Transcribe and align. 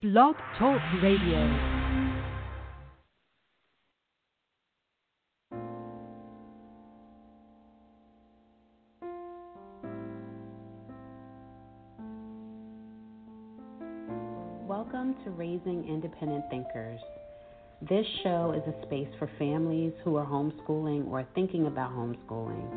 Blog 0.00 0.36
Talk 0.60 0.80
Radio. 1.02 1.40
Welcome 14.68 15.16
to 15.24 15.30
Raising 15.30 15.84
Independent 15.88 16.44
Thinkers. 16.48 17.00
This 17.88 18.06
show 18.22 18.52
is 18.52 18.62
a 18.72 18.86
space 18.86 19.08
for 19.18 19.28
families 19.36 19.92
who 20.04 20.14
are 20.14 20.24
homeschooling 20.24 21.08
or 21.08 21.26
thinking 21.34 21.66
about 21.66 21.90
homeschooling. 21.90 22.70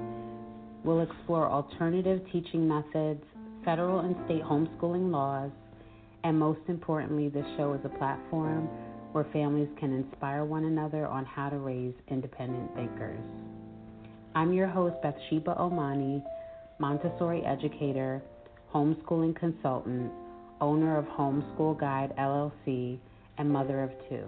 We'll 0.83 1.01
explore 1.01 1.47
alternative 1.47 2.21
teaching 2.33 2.67
methods, 2.67 3.23
federal 3.63 3.99
and 3.99 4.15
state 4.25 4.41
homeschooling 4.41 5.11
laws, 5.11 5.51
and 6.23 6.37
most 6.37 6.61
importantly, 6.67 7.29
this 7.29 7.45
show 7.57 7.73
is 7.73 7.81
a 7.83 7.97
platform 7.97 8.67
where 9.11 9.25
families 9.33 9.69
can 9.79 9.93
inspire 9.93 10.45
one 10.45 10.65
another 10.65 11.05
on 11.07 11.25
how 11.25 11.49
to 11.49 11.57
raise 11.57 11.93
independent 12.09 12.73
thinkers. 12.75 13.19
I'm 14.35 14.53
your 14.53 14.67
host, 14.67 14.95
Bathsheba 15.01 15.55
Omane, 15.59 16.23
Montessori 16.79 17.43
educator, 17.45 18.21
homeschooling 18.73 19.35
consultant, 19.35 20.11
owner 20.61 20.97
of 20.97 21.05
Homeschool 21.05 21.79
Guide 21.79 22.13
LLC, 22.17 22.99
and 23.37 23.49
mother 23.49 23.83
of 23.83 23.91
two. 24.07 24.25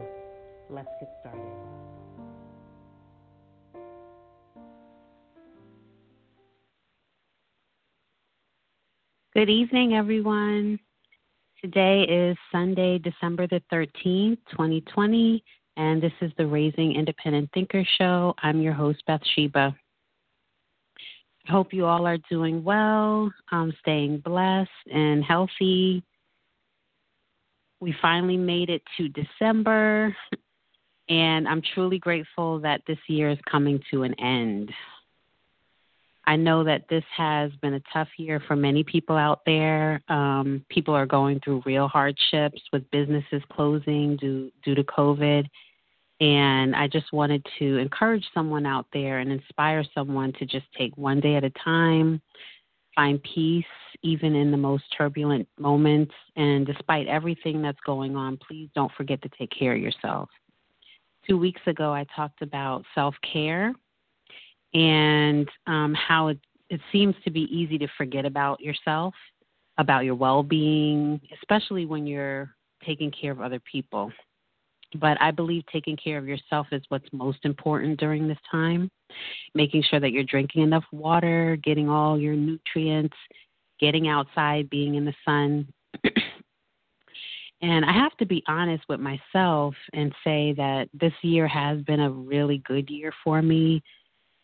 Let's 0.70 0.90
get 1.00 1.10
started. 1.22 1.42
Good 9.34 9.50
evening, 9.50 9.94
everyone. 9.94 10.80
Today 11.64 12.02
is 12.02 12.36
Sunday, 12.52 12.98
December 12.98 13.48
the 13.48 13.62
13th, 13.72 14.38
2020, 14.52 15.42
and 15.78 16.04
this 16.04 16.12
is 16.20 16.30
the 16.38 16.46
Raising 16.46 16.94
Independent 16.94 17.50
Thinker 17.54 17.86
Show. 17.98 18.34
I'm 18.44 18.60
your 18.60 18.74
host, 18.74 19.02
Bathsheba. 19.08 19.74
I 21.48 21.52
hope 21.52 21.72
you 21.72 21.86
all 21.86 22.06
are 22.06 22.18
doing 22.30 22.66
well, 22.66 23.32
um, 23.54 23.72
staying 23.80 24.20
blessed 24.26 24.70
and 24.94 25.24
healthy. 25.24 26.04
We 27.80 27.96
finally 28.02 28.36
made 28.36 28.70
it 28.70 28.82
to 28.98 29.08
December, 29.08 30.14
and 31.08 31.48
I'm 31.48 31.62
truly 31.74 31.98
grateful 31.98 32.60
that 32.60 32.82
this 32.88 33.00
year 33.08 33.30
is 33.30 33.40
coming 33.50 33.82
to 33.90 34.04
an 34.04 34.20
end. 34.20 34.70
I 36.26 36.38
know 36.38 36.64
that 36.64 36.88
this 36.90 37.04
has 37.16 37.52
been 37.62 37.74
a 37.74 37.82
tough 37.92 38.08
year 38.18 38.42
for 38.48 38.56
many 38.56 38.84
people 38.84 39.18
out 39.18 39.42
there. 39.46 40.02
Um, 40.08 40.66
people 40.70 40.94
are 40.94 41.06
going 41.06 41.42
through 41.42 41.64
real 41.66 41.88
hardships 41.88 42.62
with 42.72 42.90
businesses 42.92 43.42
closing 43.52 44.16
due 44.18 44.50
due 44.64 44.76
to 44.76 44.84
COVID. 44.84 45.46
And 46.22 46.76
I 46.76 46.88
just 46.88 47.12
wanted 47.12 47.46
to 47.60 47.78
encourage 47.78 48.26
someone 48.34 48.66
out 48.66 48.86
there 48.94 49.20
and 49.20 49.32
inspire 49.32 49.84
someone 49.94 50.32
to 50.40 50.46
just 50.46 50.66
take 50.78 50.96
one 50.96 51.20
day 51.20 51.36
at 51.36 51.44
a 51.44 51.50
time, 51.50 52.22
find 52.96 53.22
peace 53.24 53.66
even 54.02 54.36
in 54.36 54.52
the 54.52 54.58
most 54.58 54.84
turbulent 54.98 55.48
moments. 55.60 56.14
And 56.38 56.66
despite 56.66 57.08
everything 57.08 57.62
that's 57.62 57.80
going 57.86 58.16
on, 58.16 58.38
please 58.38 58.70
don't 58.76 58.92
forget 58.96 59.22
to 59.24 59.30
take 59.38 59.52
care 59.52 59.74
of 59.76 59.82
yourself. 59.82 60.30
Two 61.28 61.38
weeks 61.38 61.62
ago, 61.68 61.94
I 61.94 62.06
talked 62.16 62.42
about 62.42 62.86
self 62.96 63.16
care 63.34 63.74
and 64.74 65.48
um, 65.68 65.94
how 65.94 66.28
it, 66.28 66.40
it 66.70 66.82
seems 66.92 67.16
to 67.24 67.32
be 67.32 67.42
easy 67.56 67.78
to 67.78 67.88
forget 67.98 68.26
about 68.26 68.60
yourself, 68.60 69.14
about 69.78 70.06
your 70.06 70.16
well 70.16 70.44
being, 70.44 71.22
especially 71.42 71.86
when 71.86 72.08
you're 72.08 72.54
taking 72.86 73.12
care 73.12 73.32
of 73.32 73.42
other 73.42 73.62
people. 73.72 74.12
But 74.96 75.20
I 75.22 75.32
believe 75.32 75.64
taking 75.72 75.98
care 75.98 76.18
of 76.18 76.28
yourself 76.28 76.68
is 76.72 76.84
what's 76.90 77.08
most 77.12 77.40
important 77.44 78.00
during 78.00 78.28
this 78.28 78.38
time. 78.50 78.92
Making 79.56 79.84
sure 79.84 80.00
that 80.00 80.12
you're 80.12 80.24
drinking 80.24 80.64
enough 80.64 80.84
water, 80.92 81.58
getting 81.64 81.90
all 81.90 82.20
your 82.20 82.36
nutrients, 82.36 83.16
getting 83.80 84.08
outside, 84.08 84.70
being 84.70 84.96
in 84.96 85.06
the 85.06 85.14
sun. 85.26 85.68
and 87.62 87.86
I 87.86 87.92
have 87.92 88.16
to 88.18 88.26
be 88.26 88.44
honest 88.48 88.84
with 88.88 89.00
myself 89.00 89.76
and 89.94 90.14
say 90.24 90.54
that 90.58 90.90
this 90.94 91.14
year 91.22 91.48
has 91.48 91.82
been 91.82 92.00
a 92.00 92.10
really 92.10 92.60
good 92.60 92.90
year 92.90 93.12
for 93.24 93.42
me 93.42 93.82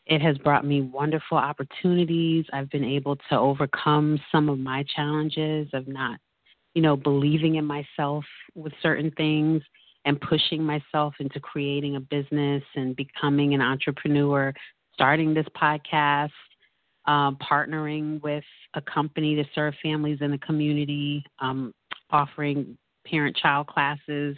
it 0.09 0.22
has 0.24 0.38
brought 0.40 0.66
me 0.66 0.81
wonderful 0.81 1.38
opportunities. 1.38 2.44
I've 2.52 2.70
been 2.72 2.84
able 2.84 3.16
to 3.30 3.38
overcome 3.38 4.20
some 4.31 4.50
of 4.50 4.58
my 4.58 4.84
challenges 4.96 5.70
of 5.74 5.88
not, 5.88 6.20
you 6.74 6.81
know, 6.81 6.97
believing 6.97 7.56
in 7.56 7.66
myself 7.66 8.25
with 8.56 8.74
certain 8.81 9.12
things 9.12 9.62
and 10.06 10.19
pushing 10.19 10.64
myself 10.64 11.14
into 11.19 11.40
creating 11.40 11.96
a 11.96 12.00
business 12.00 12.64
and 12.75 12.96
becoming 12.96 13.53
an 13.53 13.62
entrepreneur, 13.62 14.52
starting 14.94 15.36
this 15.36 15.46
podcast, 15.56 16.31
um, 17.06 17.38
partnering 17.38 18.19
with 18.24 18.44
a 18.74 18.81
company 18.81 19.36
to 19.36 19.44
serve 19.53 19.75
families 19.84 20.18
in 20.22 20.31
the 20.31 20.40
community, 20.40 21.24
um, 21.40 21.72
offering 22.09 22.75
parent 23.06 23.36
child 23.36 23.68
classes 23.68 24.36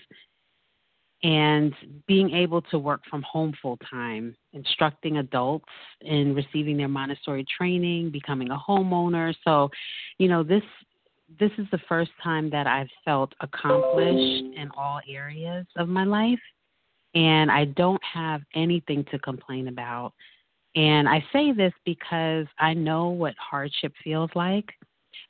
and 1.23 1.73
being 2.07 2.31
able 2.31 2.61
to 2.63 2.79
work 2.79 3.01
from 3.09 3.21
home 3.21 3.53
full 3.61 3.77
time, 3.89 4.35
instructing 4.53 5.17
adults 5.17 5.65
in 6.01 6.33
receiving 6.33 6.77
their 6.77 6.87
Montessori 6.87 7.45
training, 7.57 8.09
becoming 8.09 8.49
a 8.49 8.57
homeowner. 8.57 9.33
So, 9.43 9.69
you 10.17 10.27
know, 10.27 10.43
this 10.43 10.63
this 11.39 11.51
is 11.57 11.65
the 11.71 11.79
first 11.87 12.11
time 12.21 12.49
that 12.49 12.67
I've 12.67 12.89
felt 13.05 13.33
accomplished 13.39 14.43
in 14.57 14.69
all 14.75 14.99
areas 15.07 15.65
of 15.77 15.87
my 15.87 16.03
life, 16.03 16.39
and 17.15 17.49
I 17.49 17.65
don't 17.65 18.01
have 18.03 18.41
anything 18.53 19.05
to 19.11 19.19
complain 19.19 19.67
about. 19.67 20.13
And 20.75 21.07
I 21.07 21.23
say 21.31 21.51
this 21.51 21.73
because 21.85 22.47
I 22.59 22.73
know 22.73 23.09
what 23.09 23.35
hardship 23.37 23.93
feels 24.03 24.29
like. 24.35 24.65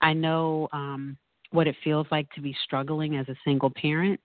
I 0.01 0.13
know 0.13 0.69
um, 0.71 1.17
what 1.51 1.67
it 1.67 1.75
feels 1.83 2.07
like 2.11 2.31
to 2.31 2.41
be 2.41 2.55
struggling 2.63 3.17
as 3.17 3.27
a 3.27 3.35
single 3.43 3.69
parent 3.69 4.19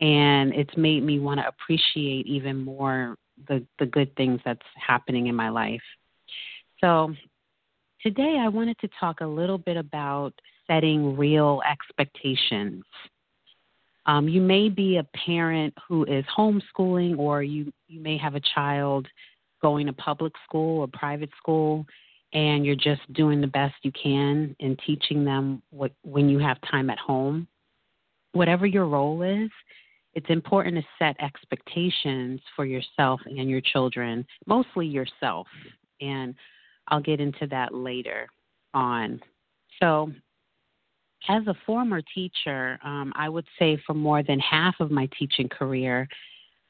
and 0.00 0.52
it's 0.54 0.76
made 0.76 1.02
me 1.02 1.18
want 1.18 1.40
to 1.40 1.48
appreciate 1.48 2.26
even 2.26 2.64
more 2.64 3.16
the 3.48 3.64
the 3.78 3.86
good 3.86 4.14
things 4.16 4.40
that's 4.44 4.66
happening 4.74 5.26
in 5.26 5.34
my 5.34 5.48
life. 5.48 5.82
So 6.80 7.14
today 8.02 8.38
I 8.40 8.48
wanted 8.48 8.78
to 8.80 8.88
talk 9.00 9.20
a 9.20 9.26
little 9.26 9.58
bit 9.58 9.76
about 9.76 10.32
setting 10.66 11.16
real 11.16 11.62
expectations. 11.70 12.84
Um, 14.06 14.28
you 14.28 14.40
may 14.40 14.68
be 14.68 14.98
a 14.98 15.06
parent 15.26 15.74
who 15.88 16.04
is 16.04 16.24
homeschooling, 16.36 17.18
or 17.18 17.42
you 17.42 17.72
you 17.88 18.00
may 18.00 18.16
have 18.18 18.34
a 18.34 18.40
child 18.54 19.06
going 19.62 19.86
to 19.86 19.92
public 19.92 20.32
school 20.44 20.80
or 20.80 20.88
private 20.88 21.30
school, 21.38 21.86
and 22.32 22.64
you're 22.64 22.76
just 22.76 23.00
doing 23.12 23.40
the 23.40 23.46
best 23.46 23.74
you 23.82 23.92
can 23.92 24.54
in 24.60 24.76
teaching 24.86 25.24
them 25.24 25.62
what 25.70 25.92
when 26.02 26.28
you 26.28 26.38
have 26.38 26.58
time 26.70 26.90
at 26.90 26.98
home. 26.98 27.48
Whatever 28.32 28.66
your 28.66 28.84
role 28.84 29.22
is, 29.22 29.50
it's 30.16 30.30
important 30.30 30.76
to 30.76 30.82
set 30.98 31.14
expectations 31.20 32.40
for 32.56 32.64
yourself 32.64 33.20
and 33.26 33.50
your 33.50 33.60
children, 33.60 34.26
mostly 34.46 34.86
yourself. 34.86 35.46
And 36.00 36.34
I'll 36.88 37.02
get 37.02 37.20
into 37.20 37.46
that 37.48 37.74
later 37.74 38.26
on. 38.72 39.20
So, 39.80 40.10
as 41.28 41.42
a 41.46 41.54
former 41.66 42.00
teacher, 42.14 42.78
um, 42.82 43.12
I 43.14 43.28
would 43.28 43.46
say 43.58 43.78
for 43.86 43.92
more 43.92 44.22
than 44.22 44.38
half 44.38 44.76
of 44.80 44.90
my 44.90 45.08
teaching 45.18 45.48
career, 45.48 46.08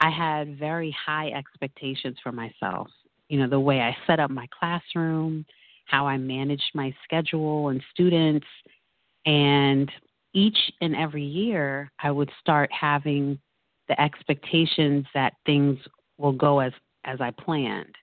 I 0.00 0.10
had 0.10 0.58
very 0.58 0.94
high 1.06 1.28
expectations 1.28 2.16
for 2.22 2.32
myself. 2.32 2.88
You 3.28 3.38
know, 3.38 3.48
the 3.48 3.60
way 3.60 3.80
I 3.80 3.96
set 4.08 4.18
up 4.18 4.30
my 4.30 4.46
classroom, 4.58 5.44
how 5.84 6.06
I 6.06 6.16
managed 6.16 6.70
my 6.74 6.92
schedule 7.04 7.68
and 7.68 7.80
students, 7.92 8.46
and 9.24 9.90
each 10.36 10.58
and 10.82 10.94
every 10.94 11.24
year 11.24 11.91
I 11.98 12.10
would 12.10 12.30
start 12.41 12.70
having 12.70 13.38
the 13.88 13.98
expectations 14.00 15.06
that 15.15 15.33
things 15.47 15.78
will 16.18 16.33
go 16.33 16.60
as 16.60 16.72
as 17.04 17.21
I 17.21 17.30
planned. 17.30 17.94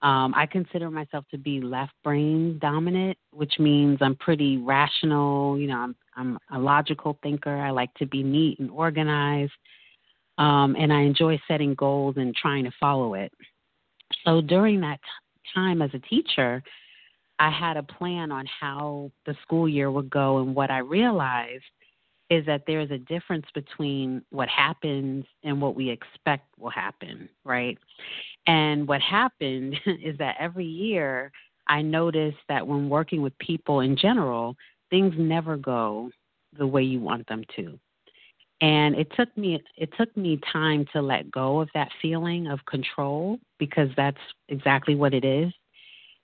Um, 0.00 0.32
I 0.34 0.46
consider 0.46 0.90
myself 0.90 1.24
to 1.32 1.38
be 1.38 1.60
left 1.60 1.92
brain 2.04 2.58
dominant, 2.62 3.18
which 3.32 3.54
means 3.58 3.98
I'm 4.00 4.14
pretty 4.16 4.56
rational. 4.56 5.58
You 5.58 5.66
know, 5.66 5.78
I'm 5.78 5.96
I'm 6.16 6.38
a 6.52 6.58
logical 6.58 7.18
thinker. 7.22 7.54
I 7.54 7.70
like 7.70 7.92
to 7.94 8.06
be 8.06 8.22
neat 8.22 8.58
and 8.60 8.70
organized, 8.70 9.52
um, 10.38 10.74
and 10.78 10.90
I 10.90 11.02
enjoy 11.02 11.38
setting 11.46 11.74
goals 11.74 12.14
and 12.16 12.34
trying 12.34 12.64
to 12.64 12.72
follow 12.80 13.14
it. 13.14 13.30
So 14.24 14.40
during 14.40 14.80
that 14.80 15.00
t- 15.02 15.50
time 15.54 15.82
as 15.82 15.90
a 15.92 15.98
teacher, 15.98 16.62
I 17.38 17.50
had 17.50 17.76
a 17.76 17.82
plan 17.82 18.32
on 18.32 18.46
how 18.46 19.10
the 19.26 19.34
school 19.42 19.68
year 19.68 19.90
would 19.90 20.10
go, 20.10 20.38
and 20.38 20.54
what 20.54 20.70
I 20.70 20.78
realized 20.78 21.64
is 22.30 22.44
that 22.46 22.64
there's 22.66 22.90
a 22.90 22.98
difference 22.98 23.46
between 23.54 24.22
what 24.30 24.48
happens 24.48 25.24
and 25.44 25.62
what 25.62 25.74
we 25.74 25.88
expect 25.88 26.46
will 26.58 26.70
happen, 26.70 27.28
right? 27.44 27.78
And 28.46 28.86
what 28.86 29.00
happened 29.00 29.76
is 29.86 30.18
that 30.18 30.36
every 30.38 30.66
year 30.66 31.32
I 31.68 31.82
noticed 31.82 32.38
that 32.48 32.66
when 32.66 32.88
working 32.88 33.22
with 33.22 33.38
people 33.38 33.80
in 33.80 33.96
general, 33.96 34.56
things 34.90 35.14
never 35.16 35.56
go 35.56 36.10
the 36.58 36.66
way 36.66 36.82
you 36.82 37.00
want 37.00 37.26
them 37.28 37.44
to. 37.56 37.78
And 38.60 38.96
it 38.96 39.08
took 39.16 39.34
me 39.36 39.62
it 39.76 39.90
took 39.96 40.14
me 40.16 40.40
time 40.52 40.84
to 40.92 41.00
let 41.00 41.30
go 41.30 41.60
of 41.60 41.68
that 41.74 41.90
feeling 42.02 42.48
of 42.48 42.58
control 42.66 43.38
because 43.58 43.88
that's 43.96 44.18
exactly 44.48 44.96
what 44.96 45.14
it 45.14 45.24
is. 45.24 45.52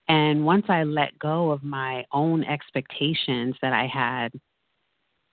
And 0.09 0.45
once 0.45 0.67
I 0.69 0.85
let 0.85 1.19
go 1.19 1.51
of 1.51 1.63
my 1.63 2.05
own 2.13 2.45
expectations 2.45 3.57
that 3.63 3.73
I 3.73 3.87
had, 3.87 4.33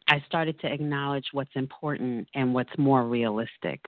I 0.08 0.24
started 0.28 0.60
to 0.62 0.72
acknowledge 0.72 1.26
what's 1.32 1.56
important 1.56 2.28
and 2.36 2.54
what's 2.54 2.78
more 2.78 3.04
realistic. 3.06 3.82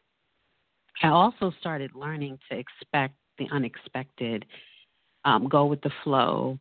I 1.01 1.07
also 1.07 1.51
started 1.59 1.91
learning 1.95 2.39
to 2.49 2.57
expect 2.57 3.15
the 3.37 3.47
unexpected, 3.51 4.45
um, 5.25 5.47
go 5.47 5.65
with 5.65 5.81
the 5.81 5.91
flow. 6.03 6.59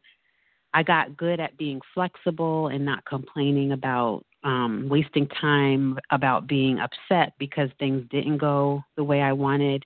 I 0.75 0.83
got 0.83 1.17
good 1.17 1.39
at 1.39 1.57
being 1.59 1.81
flexible 1.93 2.69
and 2.69 2.85
not 2.85 3.05
complaining 3.05 3.73
about 3.73 4.25
um, 4.43 4.89
wasting 4.89 5.29
time, 5.29 5.99
about 6.11 6.47
being 6.47 6.79
upset 6.79 7.35
because 7.39 7.69
things 7.79 8.05
didn't 8.11 8.39
go 8.39 8.83
the 8.97 9.05
way 9.05 9.21
I 9.21 9.33
wanted. 9.33 9.85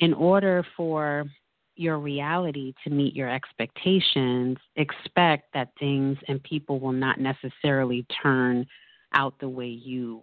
In 0.00 0.12
order 0.12 0.66
for 0.76 1.24
your 1.76 1.98
reality 1.98 2.74
to 2.84 2.90
meet 2.90 3.14
your 3.14 3.30
expectations, 3.30 4.56
expect 4.76 5.52
that 5.54 5.70
things 5.78 6.18
and 6.28 6.42
people 6.42 6.80
will 6.80 6.92
not 6.92 7.20
necessarily 7.20 8.06
turn 8.22 8.66
out 9.14 9.38
the 9.40 9.48
way 9.48 9.68
you. 9.68 10.22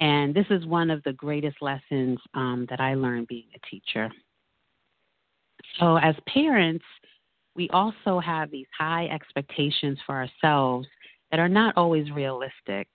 And 0.00 0.34
this 0.34 0.46
is 0.50 0.64
one 0.66 0.90
of 0.90 1.02
the 1.02 1.12
greatest 1.12 1.56
lessons 1.60 2.18
um, 2.34 2.66
that 2.70 2.80
I 2.80 2.94
learned 2.94 3.26
being 3.26 3.48
a 3.54 3.66
teacher. 3.68 4.10
So, 5.80 5.96
as 5.96 6.14
parents, 6.32 6.84
we 7.56 7.68
also 7.70 8.20
have 8.20 8.50
these 8.50 8.66
high 8.78 9.06
expectations 9.06 9.98
for 10.06 10.14
ourselves 10.14 10.86
that 11.30 11.40
are 11.40 11.48
not 11.48 11.76
always 11.76 12.10
realistic. 12.12 12.86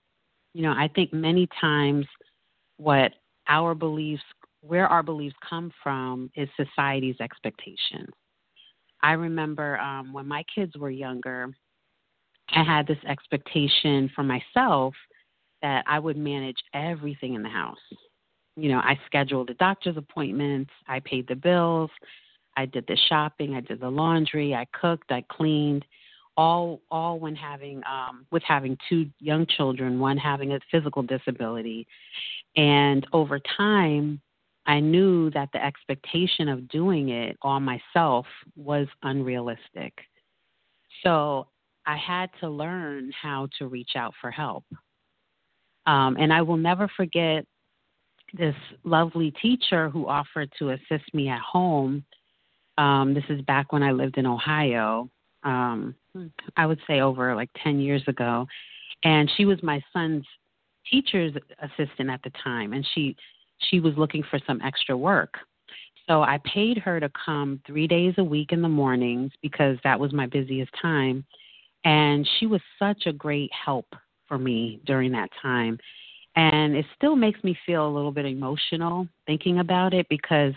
You 0.54 0.64
know, 0.64 0.72
I 0.72 0.90
think 0.96 1.12
many 1.12 1.48
times 1.60 2.06
what 2.78 3.12
our 3.48 3.76
beliefs 3.76 4.24
where 4.66 4.88
our 4.88 5.04
beliefs 5.04 5.36
come 5.48 5.72
from 5.84 6.32
is 6.36 6.48
society's 6.56 7.18
expectations. 7.20 8.10
I 9.02 9.14
remember 9.14 9.78
um, 9.80 10.14
when 10.14 10.28
my 10.28 10.44
kids 10.56 10.78
were 10.78 10.90
younger, 10.90 11.50
I 12.50 12.64
had 12.64 12.88
this 12.88 12.98
expectation 13.08 14.10
for 14.16 14.24
myself 14.24 14.94
that 15.62 15.84
I 15.88 16.00
would 16.00 16.18
manage 16.18 16.58
everything 16.74 17.34
in 17.34 17.44
the 17.44 17.50
house. 17.50 17.78
You 18.56 18.70
know, 18.70 18.78
I 18.80 18.98
scheduled 19.06 19.50
the 19.50 19.56
doctor's 19.56 19.98
appointments, 19.98 20.72
I 20.88 21.00
paid 21.02 21.28
the 21.28 21.36
bills, 21.36 21.90
I 22.56 22.66
did 22.66 22.86
the 22.88 22.98
shopping, 23.10 23.56
I 23.56 23.62
did 23.62 23.82
the 23.82 23.90
laundry, 23.90 24.54
I 24.54 24.66
cooked, 24.80 25.12
I 25.12 25.24
cleaned, 25.30 25.86
all 26.36 26.82
all 26.90 27.20
when 27.20 27.36
having 27.36 27.82
um 27.86 28.26
with 28.32 28.44
having 28.44 28.78
two 28.90 29.08
young 29.20 29.46
children, 29.46 30.00
one 30.00 30.18
having 30.18 30.54
a 30.54 30.60
physical 30.72 31.04
disability. 31.04 31.86
And 32.56 33.06
over 33.14 33.40
time, 33.58 34.22
I 34.66 34.80
knew 34.80 35.30
that 35.32 35.50
the 35.52 35.64
expectation 35.64 36.48
of 36.48 36.70
doing 36.70 37.10
it 37.10 37.38
all 37.42 37.60
myself 37.60 38.26
was 38.56 38.88
unrealistic. 39.04 39.94
So 41.04 41.48
I 41.86 41.98
had 41.98 42.30
to 42.40 42.50
learn 42.50 43.12
how 43.20 43.50
to 43.60 43.68
reach 43.68 43.92
out 43.96 44.14
for 44.22 44.32
help. 44.32 44.64
Um, 45.86 46.16
and 46.18 46.32
I 46.32 46.42
will 46.42 46.58
never 46.58 46.88
forget 46.96 47.46
this 48.34 48.56
lovely 48.84 49.32
teacher 49.42 49.90
who 49.90 50.08
offered 50.08 50.52
to 50.60 50.70
assist 50.72 51.14
me 51.14 51.28
at 51.28 51.42
home. 51.42 52.04
Um, 52.78 53.14
this 53.14 53.26
is 53.30 53.42
back 53.42 53.74
when 53.74 53.84
I 53.84 53.92
lived 53.92 54.18
in 54.18 54.26
Ohio. 54.26 55.10
Um, 55.44 55.94
I 56.56 56.66
would 56.66 56.80
say 56.88 57.02
over 57.02 57.36
like 57.36 57.50
10 57.64 57.80
years 57.80 58.04
ago. 58.08 58.48
And 59.04 59.30
she 59.36 59.44
was 59.46 59.62
my 59.62 59.84
son's 59.92 60.26
teacher's 60.90 61.34
assistant 61.62 62.10
at 62.10 62.24
the 62.24 62.32
time. 62.44 62.74
And 62.74 62.88
she 62.94 63.16
she 63.70 63.80
was 63.80 63.94
looking 63.98 64.24
for 64.30 64.40
some 64.46 64.62
extra 64.62 64.96
work. 64.96 65.36
So 66.08 66.22
I 66.22 66.40
paid 66.44 66.78
her 66.80 67.00
to 67.00 67.10
come 67.26 67.62
three 67.66 67.88
days 67.88 68.14
a 68.18 68.24
week 68.24 68.52
in 68.52 68.62
the 68.62 68.70
mornings 68.70 69.32
because 69.42 69.78
that 69.84 70.00
was 70.00 70.14
my 70.14 70.26
busiest 70.26 70.72
time. 70.82 71.26
And 71.86 72.28
she 72.40 72.46
was 72.46 72.62
such 72.78 73.04
a 73.06 73.14
great 73.14 73.52
help 73.54 73.88
for 74.28 74.38
me 74.38 74.82
during 74.86 75.12
that 75.14 75.30
time. 75.42 75.78
And 76.36 76.76
it 76.76 76.86
still 76.96 77.16
makes 77.16 77.44
me 77.44 77.58
feel 77.66 77.88
a 77.88 77.94
little 77.94 78.12
bit 78.12 78.26
emotional 78.26 79.08
thinking 79.28 79.60
about 79.60 79.94
it 79.94 80.08
because 80.10 80.54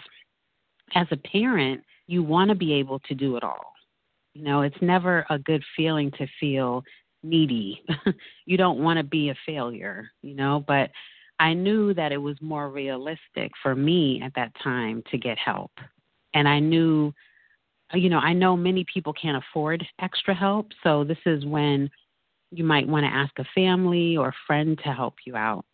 as 0.95 1.07
a 1.11 1.17
parent, 1.17 1.83
you 2.07 2.23
want 2.23 2.49
to 2.49 2.55
be 2.55 2.73
able 2.75 2.99
to 3.01 3.15
do 3.15 3.37
it 3.37 3.45
all. 3.45 3.73
You 4.35 4.45
know, 4.45 4.63
it's 4.63 4.77
never 4.81 5.27
a 5.31 5.39
good 5.39 5.63
feeling 5.77 6.11
to 6.13 6.27
feel 6.39 6.83
needy. 7.23 7.83
you 8.47 8.57
don't 8.57 8.79
want 8.79 8.99
to 8.99 9.05
be 9.05 9.31
a 9.31 9.35
failure, 9.45 10.11
you 10.23 10.35
know, 10.35 10.65
but 10.67 10.91
I 11.39 11.53
knew 11.53 11.93
that 11.95 12.13
it 12.13 12.17
was 12.19 12.37
more 12.41 12.71
realistic 12.71 13.53
for 13.63 13.75
me 13.75 14.23
at 14.25 14.35
that 14.37 14.53
time 14.63 15.03
to 15.11 15.19
get 15.19 15.39
help. 15.39 15.73
And 16.35 16.49
I 16.49 16.59
knew, 16.61 17.13
you 17.93 18.09
know, 18.09 18.19
I 18.19 18.33
know 18.33 18.57
many 18.57 18.85
people 18.93 19.13
can't 19.13 19.43
afford 19.43 19.87
extra 20.01 20.35
help. 20.35 20.69
So 20.83 21.05
this 21.05 21.19
is 21.27 21.45
when 21.45 21.91
you 22.51 22.65
might 22.65 22.89
want 22.89 23.05
to 23.05 23.13
ask 23.13 23.33
a 23.39 23.45
family 23.55 24.17
or 24.17 24.29
a 24.29 24.37
friend 24.47 24.79
to 24.85 24.93
help 24.93 25.15
you 25.27 25.37
out. 25.37 25.65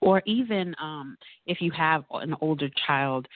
Or 0.00 0.22
even 0.24 0.74
um, 0.80 1.16
if 1.46 1.60
you 1.60 1.70
have 1.72 2.04
an 2.12 2.34
older 2.40 2.70
child, 2.86 3.26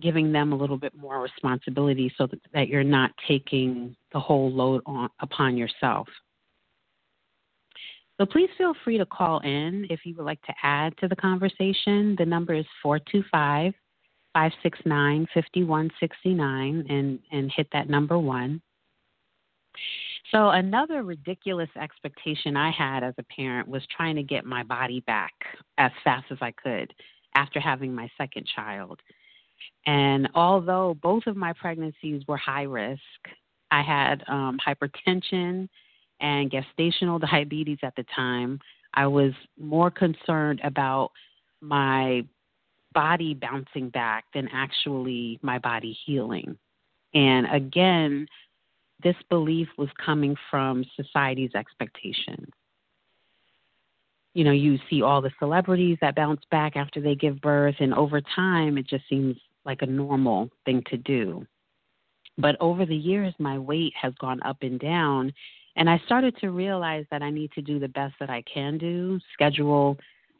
giving 0.00 0.32
them 0.32 0.52
a 0.52 0.56
little 0.56 0.78
bit 0.78 0.94
more 0.96 1.20
responsibility 1.20 2.12
so 2.16 2.26
that, 2.26 2.40
that 2.54 2.68
you're 2.68 2.82
not 2.82 3.10
taking 3.28 3.94
the 4.12 4.18
whole 4.18 4.50
load 4.50 4.82
on, 4.86 5.10
upon 5.20 5.56
yourself. 5.56 6.08
So 8.20 8.26
please 8.26 8.50
feel 8.58 8.74
free 8.84 8.98
to 8.98 9.06
call 9.06 9.38
in 9.40 9.86
if 9.88 10.00
you 10.04 10.14
would 10.16 10.26
like 10.26 10.42
to 10.42 10.52
add 10.62 10.94
to 10.98 11.08
the 11.08 11.16
conversation. 11.16 12.14
The 12.18 12.26
number 12.26 12.52
is 12.52 12.66
425 12.82 13.72
569 14.34 15.26
5169 15.32 17.18
and, 17.32 17.52
hit 17.56 17.66
that 17.72 17.88
number 17.88 18.18
one. 18.18 18.60
So, 20.30 20.50
another 20.50 21.02
ridiculous 21.02 21.70
expectation 21.80 22.58
I 22.58 22.70
had 22.70 23.02
as 23.02 23.14
a 23.16 23.22
parent 23.34 23.66
was 23.66 23.82
trying 23.96 24.16
to 24.16 24.22
get 24.22 24.44
my 24.44 24.64
body 24.64 25.00
back 25.06 25.32
as 25.78 25.90
fast 26.04 26.26
as 26.30 26.38
I 26.42 26.50
could 26.50 26.92
after 27.34 27.58
having 27.58 27.94
my 27.94 28.10
second 28.18 28.46
child. 28.54 29.00
And 29.86 30.28
although 30.34 30.94
both 31.02 31.26
of 31.26 31.36
my 31.36 31.54
pregnancies 31.54 32.22
were 32.28 32.36
high 32.36 32.64
risk, 32.64 33.00
I 33.70 33.80
had 33.80 34.22
um, 34.28 34.58
hypertension 34.64 35.70
and 36.20 36.50
gestational 36.50 37.20
diabetes 37.30 37.78
at 37.82 37.94
the 37.96 38.04
time, 38.14 38.60
I 38.94 39.06
was 39.06 39.32
more 39.58 39.90
concerned 39.90 40.60
about 40.64 41.12
my 41.60 42.24
body 42.92 43.34
bouncing 43.34 43.88
back 43.88 44.24
than 44.34 44.48
actually 44.52 45.38
my 45.42 45.58
body 45.58 45.96
healing. 46.04 46.58
And 47.14 47.46
again, 47.52 48.26
this 49.02 49.16
belief 49.28 49.68
was 49.78 49.88
coming 50.04 50.36
from 50.50 50.84
society's 50.96 51.54
expectations. 51.54 52.48
You 54.34 54.44
know, 54.44 54.52
you 54.52 54.78
see 54.88 55.02
all 55.02 55.20
the 55.20 55.32
celebrities 55.38 55.98
that 56.00 56.14
bounce 56.14 56.42
back 56.50 56.76
after 56.76 57.00
they 57.00 57.14
give 57.16 57.40
birth, 57.40 57.76
and 57.80 57.92
over 57.92 58.20
time, 58.20 58.78
it 58.78 58.86
just 58.86 59.08
seems 59.08 59.36
like 59.64 59.82
a 59.82 59.86
normal 59.86 60.50
thing 60.64 60.82
to 60.90 60.96
do. 60.96 61.46
But 62.38 62.56
over 62.60 62.86
the 62.86 62.96
years, 62.96 63.34
my 63.38 63.58
weight 63.58 63.92
has 64.00 64.14
gone 64.20 64.40
up 64.42 64.58
and 64.62 64.78
down, 64.78 65.32
and 65.80 65.88
I 65.88 65.98
started 66.04 66.36
to 66.40 66.50
realize 66.50 67.06
that 67.10 67.22
I 67.22 67.30
need 67.30 67.50
to 67.52 67.62
do 67.62 67.78
the 67.78 67.88
best 67.88 68.14
that 68.20 68.28
I 68.28 68.42
can 68.42 68.76
do, 68.76 69.18
schedule 69.32 69.96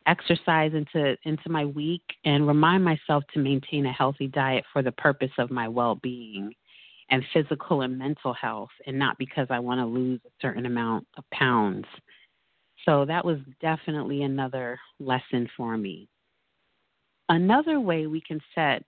exercise 0.07 0.73
into 0.75 1.17
into 1.25 1.49
my 1.49 1.65
week 1.65 2.03
and 2.25 2.47
remind 2.47 2.85
myself 2.85 3.25
to 3.33 3.39
maintain 3.41 3.87
a 3.87 3.93
healthy 3.93 4.27
diet 4.27 4.65
for 4.73 4.83
the 4.83 4.93
purpose 4.93 5.31
of 5.39 5.51
my 5.51 5.67
well-being 5.67 6.53
and 7.11 7.25
physical 7.33 7.83
and 7.83 7.99
mental 7.99 8.35
health 8.35 8.71
and 8.87 8.99
not 8.99 9.17
because 9.19 9.47
I 9.51 9.59
want 9.59 9.81
to 9.81 9.87
lose 9.87 10.21
a 10.27 10.31
certain 10.43 10.67
amount 10.67 11.07
of 11.17 11.25
pounds. 11.33 11.87
So 12.85 13.05
that 13.07 13.25
was 13.25 13.39
definitely 13.61 14.23
another 14.23 14.79
lesson 14.99 15.49
for 15.57 15.77
me. 15.77 16.09
Another 17.31 17.81
way 17.81 18.07
we 18.07 18.21
can 18.21 18.41
set 18.55 18.83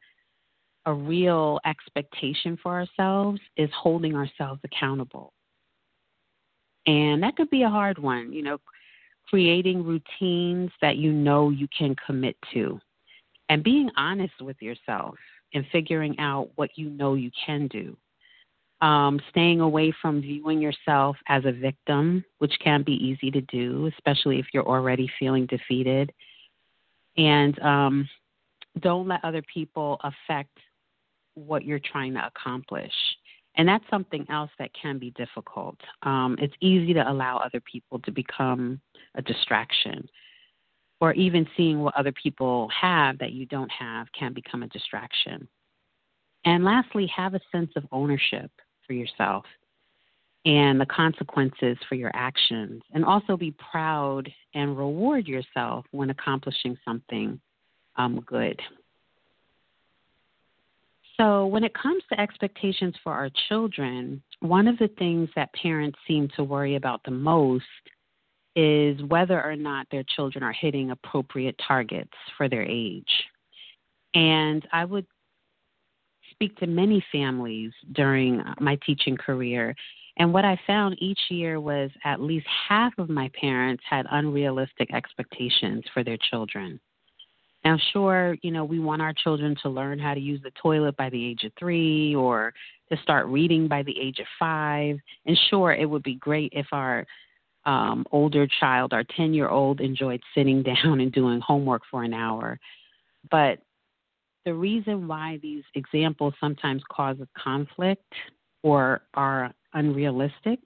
a 0.85 0.93
real 0.93 1.61
expectation 1.65 2.59
for 2.63 2.73
ourselves 2.73 3.41
is 3.57 3.71
holding 3.75 4.15
ourselves 4.15 4.61
accountable. 4.65 5.33
And 6.87 7.23
that 7.23 7.37
could 7.37 7.51
be 7.51 7.63
a 7.63 7.69
hard 7.71 7.99
one, 7.99 8.33
you 8.33 8.43
know, 8.43 8.59
creating 9.29 9.85
routines 9.85 10.71
that 10.81 10.97
you 10.97 11.13
know 11.13 11.51
you 11.51 11.69
can 11.77 11.95
commit 12.07 12.37
to 12.53 12.81
and 13.49 13.63
being 13.63 13.91
honest 13.97 14.35
with 14.41 14.57
yourself 14.61 15.15
and 15.55 15.65
figuring 15.71 16.19
out 16.19 16.51
what 16.57 16.71
you 16.77 16.89
know 16.91 17.15
you 17.15 17.31
can 17.45 17.69
do. 17.69 17.97
Um, 18.81 19.21
staying 19.31 19.61
away 19.61 19.93
from 20.03 20.21
viewing 20.21 20.61
yourself 20.61 21.17
as 21.29 21.45
a 21.45 21.53
victim, 21.53 22.25
which 22.39 22.55
can 22.65 22.83
be 22.83 22.95
easy 22.95 23.31
to 23.31 23.41
do, 23.43 23.91
especially 23.97 24.41
if 24.41 24.47
you're 24.53 24.67
already 24.67 25.09
feeling 25.21 25.47
defeated. 25.47 26.13
And 27.17 27.59
um, 27.61 28.09
don't 28.81 29.07
let 29.07 29.25
other 29.25 29.43
people 29.43 30.01
affect 30.03 30.59
what 31.35 31.65
you're 31.65 31.79
trying 31.79 32.15
to 32.15 32.27
accomplish. 32.27 32.93
And 33.57 33.69
that's 33.69 33.85
something 33.91 34.27
else 34.31 34.51
that 34.59 34.71
can 34.81 34.99
be 34.99 35.11
difficult. 35.11 35.77
Um, 36.03 36.37
it's 36.41 36.55
easy 36.61 36.95
to 36.95 37.11
allow 37.11 37.37
other 37.39 37.61
people 37.61 37.99
to 38.01 38.11
become 38.11 38.81
a 39.15 39.23
distraction. 39.23 40.09
or 41.03 41.13
even 41.15 41.45
seeing 41.57 41.81
what 41.81 41.97
other 41.97 42.13
people 42.13 42.69
have 42.69 43.19
that 43.19 43.33
you 43.33 43.45
don't 43.47 43.73
have 43.73 44.07
can 44.13 44.33
become 44.33 44.63
a 44.63 44.69
distraction. 44.69 45.49
And 46.45 46.65
lastly, 46.65 47.09
have 47.09 47.35
a 47.35 47.41
sense 47.51 47.73
of 47.75 47.85
ownership 47.91 48.53
for 48.87 48.93
yourself 48.93 49.45
and 50.45 50.81
the 50.81 50.87
consequences 50.87 51.77
for 51.89 51.97
your 51.97 52.13
actions, 52.15 52.83
and 52.93 53.05
also 53.05 53.37
be 53.37 53.53
proud 53.71 54.29
and 54.55 54.77
reward 54.77 55.27
yourself 55.27 55.85
when 55.93 56.11
accomplishing 56.11 56.77
something 56.85 57.41
um, 57.97 58.21
good. 58.27 58.61
So, 61.23 61.47
when 61.47 61.63
it 61.63 61.73
comes 61.73 62.03
to 62.09 62.19
expectations 62.19 62.97
for 63.05 63.13
our 63.13 63.31
children, 63.49 64.21
one 64.41 64.67
of 64.67 64.77
the 64.79 64.89
things 64.99 65.29
that 65.37 65.53
parents 65.55 65.97
seem 66.09 66.29
to 66.35 66.43
worry 66.43 66.75
about 66.75 67.01
the 67.05 67.13
most 67.13 67.65
is 68.57 69.01
whether 69.05 69.41
or 69.41 69.55
not 69.55 69.87
their 69.93 70.03
children 70.17 70.43
are 70.43 70.53
hitting 70.53 70.91
appropriate 70.91 71.55
targets 71.67 72.11
for 72.37 72.49
their 72.49 72.65
age. 72.65 73.05
And 74.15 74.67
I 74.73 74.85
would 74.85 75.07
speak 76.33 76.57
to 76.57 76.67
many 76.67 77.05
families 77.13 77.71
during 77.93 78.43
my 78.59 78.77
teaching 78.85 79.17
career. 79.17 79.77
And 80.17 80.35
what 80.35 80.45
I 80.45 80.59
found 80.67 81.01
each 81.01 81.21
year 81.31 81.61
was 81.61 81.93
at 82.05 82.21
least 82.21 82.47
half 82.69 82.95
of 82.99 83.09
my 83.09 83.31
parents 83.41 83.85
had 83.89 84.07
unrealistic 84.11 84.93
expectations 84.93 85.85
for 85.95 86.03
their 86.03 86.19
children. 86.31 86.81
Now, 87.65 87.79
sure, 87.93 88.37
you 88.43 88.51
know, 88.51 88.65
we 88.65 88.81
want 88.81 89.03
our 89.03 89.13
children 89.13 89.57
to 89.63 89.69
learn 89.69 89.99
how 89.99 90.15
to 90.15 90.21
use 90.21 90.41
the 90.43 90.51
toilet 90.63 90.97
by 90.97 91.11
the 91.11 91.25
age 91.25 91.45
of 91.45 91.53
three 91.59 92.15
or 92.15 92.53
to 92.91 92.97
start 93.03 93.27
reading 93.27 93.69
by 93.69 93.83
the 93.83 93.99
age 93.99 94.19
of 94.19 94.27
five. 94.39 94.99
And 95.27 95.39
sure, 95.49 95.73
it 95.73 95.89
would 95.89 96.03
be 96.03 96.17
great 96.17 96.53
if 96.55 96.67
our 96.73 97.07
um, 97.65 98.05
older 98.11 98.49
child, 98.59 98.93
our 98.93 99.05
10 99.17 99.33
year 99.33 99.49
old, 99.49 99.81
enjoyed 99.81 100.21
sitting 100.35 100.63
down 100.85 101.01
and 101.01 101.13
doing 101.13 101.41
homework 101.41 101.83
for 101.91 102.03
an 102.03 102.15
hour. 102.15 102.59
But 103.31 103.61
the 104.45 104.55
reason 104.55 105.07
why 105.07 105.39
these 105.41 105.63
examples 105.75 106.35
sometimes 106.41 106.83
cause 106.91 107.17
a 107.21 107.29
conflict 107.41 108.13
or 108.65 109.03
are 109.15 109.53
unrealistic 109.75 110.59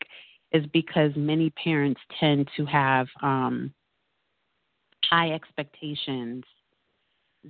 is 0.52 0.64
because 0.72 1.10
many 1.14 1.50
parents 1.50 2.00
tend 2.18 2.48
to 2.56 2.64
have 2.64 3.06
um, 3.22 3.74
high 5.10 5.32
expectations 5.32 6.44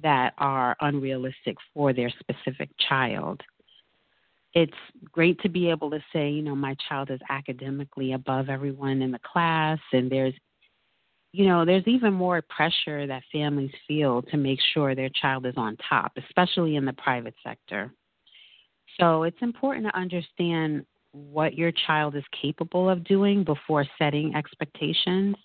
that 0.03 0.35
are 0.39 0.77
unrealistic 0.81 1.57
for 1.73 1.93
their 1.93 2.11
specific 2.21 2.71
child. 2.89 3.41
It's 4.55 4.73
great 5.13 5.41
to 5.43 5.49
be 5.49 5.69
able 5.69 5.91
to 5.91 6.01
say, 6.13 6.31
you 6.31 6.43
know, 6.43 6.55
my 6.57 6.77
child 6.89 7.11
is 7.11 7.21
academically 7.29 8.13
above 8.13 8.49
everyone 8.49 9.03
in 9.03 9.11
the 9.11 9.21
class, 9.21 9.79
and 9.93 10.11
there's 10.11 10.35
you 11.33 11.45
know, 11.47 11.67
there's 11.67 11.87
even 11.87 12.15
more 12.15 12.41
pressure 12.49 13.07
that 13.07 13.23
families 13.31 13.73
feel 13.87 14.23
to 14.23 14.39
make 14.39 14.59
sure 14.73 14.95
their 14.95 15.11
child 15.21 15.45
is 15.45 15.53
on 15.59 15.77
top, 15.87 16.13
especially 16.17 16.77
in 16.77 16.87
the 16.87 16.95
private 16.95 17.35
sector. 17.45 17.93
So 18.99 19.25
it's 19.25 19.37
important 19.43 19.85
to 19.85 19.95
understand 19.99 20.87
what 21.13 21.53
your 21.53 21.73
child 21.87 22.17
is 22.17 22.25
capable 22.41 22.89
of 22.89 23.05
doing 23.05 23.45
before 23.45 23.85
setting 23.99 24.35
expectations 24.35 25.37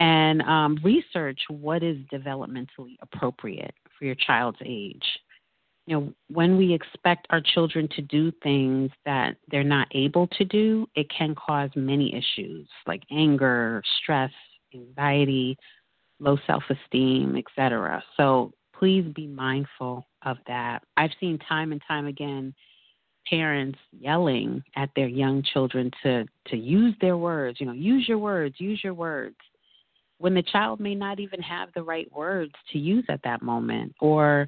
and 0.00 0.40
um, 0.42 0.78
research 0.82 1.38
what 1.48 1.82
is 1.82 1.98
developmentally 2.12 2.96
appropriate 3.02 3.74
for 3.98 4.06
your 4.06 4.16
child's 4.16 4.58
age. 4.64 5.04
You 5.86 5.96
know, 5.96 6.12
when 6.28 6.56
we 6.56 6.72
expect 6.72 7.26
our 7.30 7.40
children 7.40 7.88
to 7.96 8.02
do 8.02 8.32
things 8.42 8.90
that 9.04 9.36
they're 9.50 9.62
not 9.62 9.88
able 9.92 10.26
to 10.28 10.44
do, 10.44 10.86
it 10.94 11.06
can 11.16 11.34
cause 11.34 11.70
many 11.74 12.14
issues 12.14 12.66
like 12.86 13.02
anger, 13.10 13.82
stress, 14.02 14.30
anxiety, 14.74 15.56
low 16.18 16.38
self 16.46 16.62
esteem, 16.70 17.36
etc. 17.36 18.02
So 18.16 18.52
please 18.78 19.04
be 19.14 19.26
mindful 19.26 20.06
of 20.24 20.38
that. 20.46 20.82
I've 20.96 21.10
seen 21.18 21.38
time 21.38 21.72
and 21.72 21.82
time 21.86 22.06
again 22.06 22.54
parents 23.28 23.78
yelling 23.92 24.62
at 24.76 24.90
their 24.96 25.08
young 25.08 25.42
children 25.42 25.90
to 26.02 26.24
to 26.48 26.56
use 26.56 26.94
their 27.00 27.16
words, 27.16 27.60
you 27.60 27.66
know, 27.66 27.72
use 27.72 28.08
your 28.08 28.18
words, 28.18 28.56
use 28.58 28.80
your 28.82 28.94
words. 28.94 29.36
When 30.20 30.34
the 30.34 30.42
child 30.42 30.80
may 30.80 30.94
not 30.94 31.18
even 31.18 31.40
have 31.40 31.70
the 31.74 31.82
right 31.82 32.06
words 32.12 32.52
to 32.72 32.78
use 32.78 33.06
at 33.08 33.22
that 33.24 33.40
moment 33.40 33.94
or 34.00 34.46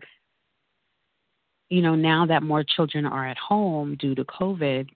you 1.71 1.81
know, 1.81 1.95
now 1.95 2.27
that 2.27 2.43
more 2.43 2.63
children 2.63 3.07
are 3.07 3.27
at 3.27 3.39
home 3.39 3.97
due 3.99 4.15
to 4.15 4.25
COVID, 4.27 4.87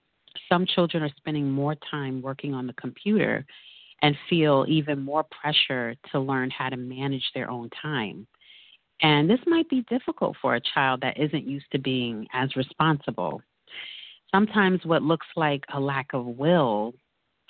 some 0.47 0.66
children 0.66 1.02
are 1.02 1.11
spending 1.16 1.50
more 1.50 1.75
time 1.90 2.21
working 2.21 2.52
on 2.52 2.66
the 2.66 2.75
computer 2.75 3.47
and 4.02 4.14
feel 4.28 4.66
even 4.68 5.02
more 5.02 5.25
pressure 5.40 5.95
to 6.12 6.21
learn 6.21 6.50
how 6.50 6.68
to 6.68 6.76
manage 6.76 7.25
their 7.35 7.50
own 7.50 7.71
time. 7.80 8.26
And 9.00 9.30
this 9.30 9.40
might 9.47 9.71
be 9.71 9.87
difficult 9.88 10.37
for 10.42 10.56
a 10.56 10.61
child 10.75 11.00
that 11.00 11.18
isn't 11.18 11.49
used 11.49 11.71
to 11.73 11.78
being 11.78 12.26
as 12.35 12.54
responsible. 12.54 13.40
Sometimes 14.30 14.85
what 14.85 15.02
looks 15.02 15.26
like 15.35 15.64
a 15.73 15.80
lack 15.80 16.09
of 16.12 16.26
will 16.26 16.92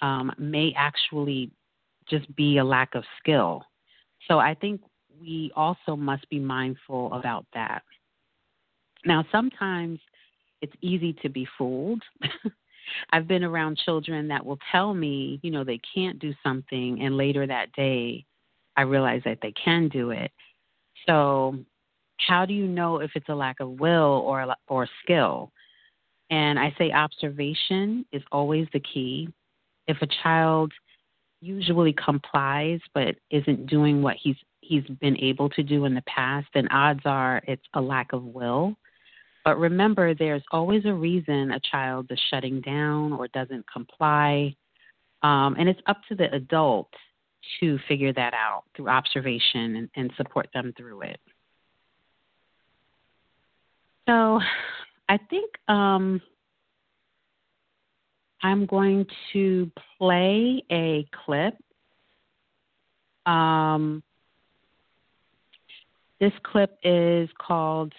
um, 0.02 0.30
may 0.38 0.72
actually 0.76 1.50
just 2.08 2.34
be 2.36 2.58
a 2.58 2.64
lack 2.64 2.94
of 2.94 3.04
skill. 3.18 3.62
So 4.28 4.38
I 4.38 4.54
think 4.54 4.80
we 5.20 5.50
also 5.56 5.96
must 5.96 6.28
be 6.28 6.38
mindful 6.38 7.12
about 7.12 7.46
that. 7.54 7.82
Now, 9.04 9.24
sometimes 9.30 10.00
it's 10.62 10.72
easy 10.80 11.12
to 11.22 11.28
be 11.28 11.46
fooled. 11.56 12.02
I've 13.12 13.28
been 13.28 13.44
around 13.44 13.78
children 13.84 14.28
that 14.28 14.44
will 14.44 14.58
tell 14.72 14.94
me, 14.94 15.40
you 15.42 15.50
know, 15.50 15.64
they 15.64 15.80
can't 15.94 16.18
do 16.18 16.32
something, 16.42 17.00
and 17.02 17.16
later 17.16 17.46
that 17.46 17.72
day, 17.72 18.24
I 18.76 18.82
realize 18.82 19.22
that 19.24 19.38
they 19.42 19.52
can 19.52 19.88
do 19.88 20.10
it. 20.10 20.30
So, 21.06 21.58
how 22.18 22.46
do 22.46 22.54
you 22.54 22.66
know 22.66 22.98
if 22.98 23.10
it's 23.14 23.28
a 23.28 23.34
lack 23.34 23.60
of 23.60 23.80
will 23.80 24.22
or 24.26 24.54
or 24.68 24.88
skill? 25.02 25.52
And 26.30 26.58
I 26.58 26.74
say 26.78 26.90
observation 26.90 28.04
is 28.12 28.22
always 28.32 28.66
the 28.72 28.80
key. 28.80 29.28
If 29.86 29.98
a 30.02 30.08
child 30.22 30.72
usually 31.46 31.92
complies 31.92 32.80
but 32.92 33.14
isn't 33.30 33.66
doing 33.66 34.02
what 34.02 34.16
he's 34.22 34.36
he's 34.60 34.84
been 35.00 35.16
able 35.18 35.48
to 35.50 35.62
do 35.62 35.84
in 35.84 35.94
the 35.94 36.02
past, 36.02 36.48
then 36.52 36.68
odds 36.68 37.02
are 37.04 37.40
it's 37.46 37.62
a 37.74 37.80
lack 37.80 38.12
of 38.12 38.24
will. 38.24 38.76
But 39.44 39.58
remember, 39.58 40.12
there's 40.12 40.42
always 40.50 40.84
a 40.86 40.92
reason 40.92 41.52
a 41.52 41.60
child 41.60 42.08
is 42.10 42.20
shutting 42.30 42.60
down 42.62 43.12
or 43.12 43.28
doesn't 43.28 43.64
comply. 43.72 44.56
Um, 45.22 45.54
and 45.56 45.68
it's 45.68 45.80
up 45.86 46.00
to 46.08 46.16
the 46.16 46.34
adult 46.34 46.90
to 47.60 47.78
figure 47.86 48.12
that 48.12 48.34
out 48.34 48.64
through 48.74 48.88
observation 48.88 49.76
and, 49.76 49.90
and 49.94 50.12
support 50.16 50.48
them 50.52 50.74
through 50.76 51.02
it. 51.02 51.20
So 54.08 54.40
I 55.08 55.18
think 55.30 55.50
um, 55.68 56.20
I'm 58.42 58.66
going 58.66 59.06
to 59.32 59.70
play 59.98 60.62
a 60.70 61.06
clip. 61.24 61.54
Um, 63.24 64.02
this 66.20 66.32
clip 66.42 66.78
is 66.82 67.28
called 67.38 67.92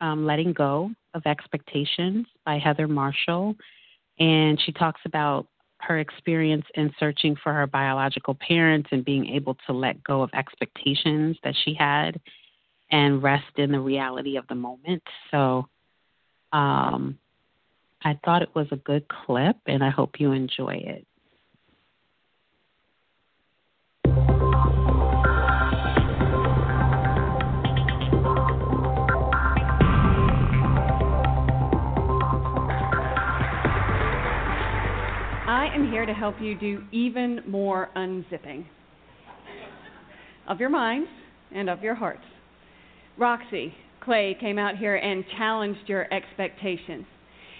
um, 0.00 0.26
Letting 0.26 0.52
Go 0.52 0.90
of 1.14 1.22
Expectations 1.26 2.26
by 2.44 2.58
Heather 2.58 2.88
Marshall. 2.88 3.56
And 4.18 4.60
she 4.64 4.72
talks 4.72 5.00
about 5.04 5.46
her 5.78 5.98
experience 5.98 6.64
in 6.74 6.92
searching 6.98 7.36
for 7.42 7.52
her 7.52 7.66
biological 7.66 8.34
parents 8.34 8.88
and 8.92 9.04
being 9.04 9.26
able 9.28 9.56
to 9.66 9.72
let 9.72 10.02
go 10.04 10.22
of 10.22 10.30
expectations 10.34 11.36
that 11.44 11.54
she 11.64 11.74
had 11.74 12.20
and 12.90 13.22
rest 13.22 13.58
in 13.58 13.72
the 13.72 13.80
reality 13.80 14.36
of 14.36 14.46
the 14.48 14.54
moment. 14.54 15.02
So 15.30 15.68
um, 16.52 17.18
I 18.06 18.18
thought 18.22 18.42
it 18.42 18.54
was 18.54 18.66
a 18.70 18.76
good 18.76 19.06
clip, 19.08 19.56
and 19.66 19.82
I 19.82 19.88
hope 19.88 20.20
you 20.20 20.32
enjoy 20.32 20.74
it. 20.74 21.06
I 35.46 35.70
am 35.74 35.90
here 35.90 36.04
to 36.04 36.12
help 36.12 36.40
you 36.40 36.58
do 36.58 36.84
even 36.92 37.40
more 37.46 37.88
unzipping 37.96 38.66
of 40.46 40.60
your 40.60 40.68
minds 40.68 41.08
and 41.54 41.70
of 41.70 41.82
your 41.82 41.94
hearts. 41.94 42.24
Roxy 43.16 43.72
Clay 44.00 44.36
came 44.38 44.58
out 44.58 44.76
here 44.76 44.96
and 44.96 45.24
challenged 45.38 45.88
your 45.88 46.12
expectations. 46.12 47.06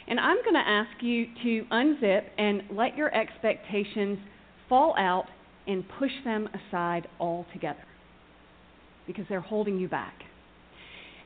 And 0.06 0.20
I'm 0.20 0.36
going 0.42 0.54
to 0.54 0.68
ask 0.68 1.02
you 1.02 1.26
to 1.42 1.64
unzip 1.70 2.22
and 2.36 2.62
let 2.70 2.96
your 2.96 3.14
expectations 3.14 4.18
fall 4.68 4.94
out 4.98 5.26
and 5.66 5.84
push 5.98 6.12
them 6.24 6.48
aside 6.48 7.08
altogether 7.18 7.84
because 9.06 9.24
they're 9.28 9.40
holding 9.40 9.78
you 9.78 9.88
back. 9.88 10.14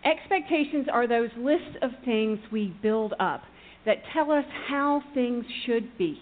Expectations 0.05 0.87
are 0.93 1.09
those 1.09 1.31
lists 1.37 1.77
of 1.83 1.91
things 2.05 2.39
we 2.53 2.75
build 2.83 3.15
up 3.19 3.43
that 3.85 3.97
tell 4.13 4.31
us 4.31 4.45
how 4.69 5.03
things 5.15 5.45
should 5.67 5.97
be. 5.99 6.21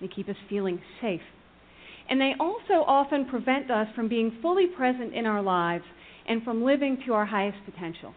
They 0.00 0.08
keep 0.08 0.28
us 0.28 0.36
feeling 0.48 0.80
safe. 1.00 1.20
And 2.08 2.20
they 2.20 2.32
also 2.40 2.84
often 2.86 3.26
prevent 3.26 3.70
us 3.70 3.86
from 3.94 4.08
being 4.08 4.38
fully 4.40 4.66
present 4.66 5.14
in 5.14 5.26
our 5.26 5.42
lives 5.42 5.84
and 6.26 6.42
from 6.42 6.64
living 6.64 7.02
to 7.06 7.12
our 7.12 7.26
highest 7.26 7.58
potential. 7.64 8.14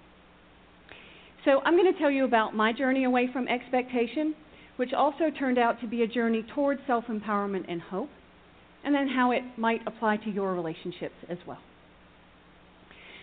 So, 1.45 1.59
I'm 1.65 1.75
going 1.75 1.91
to 1.91 1.99
tell 1.99 2.11
you 2.11 2.23
about 2.23 2.55
my 2.55 2.71
journey 2.71 3.03
away 3.03 3.29
from 3.31 3.49
expectation, 3.49 4.33
which 4.77 4.93
also 4.93 5.25
turned 5.37 5.57
out 5.57 5.81
to 5.81 5.87
be 5.87 6.03
a 6.03 6.07
journey 6.07 6.45
toward 6.55 6.79
self 6.87 7.05
empowerment 7.05 7.65
and 7.67 7.81
hope, 7.81 8.09
and 8.85 8.95
then 8.95 9.09
how 9.09 9.31
it 9.31 9.43
might 9.57 9.81
apply 9.85 10.17
to 10.17 10.29
your 10.29 10.53
relationships 10.53 11.15
as 11.29 11.37
well. 11.45 11.59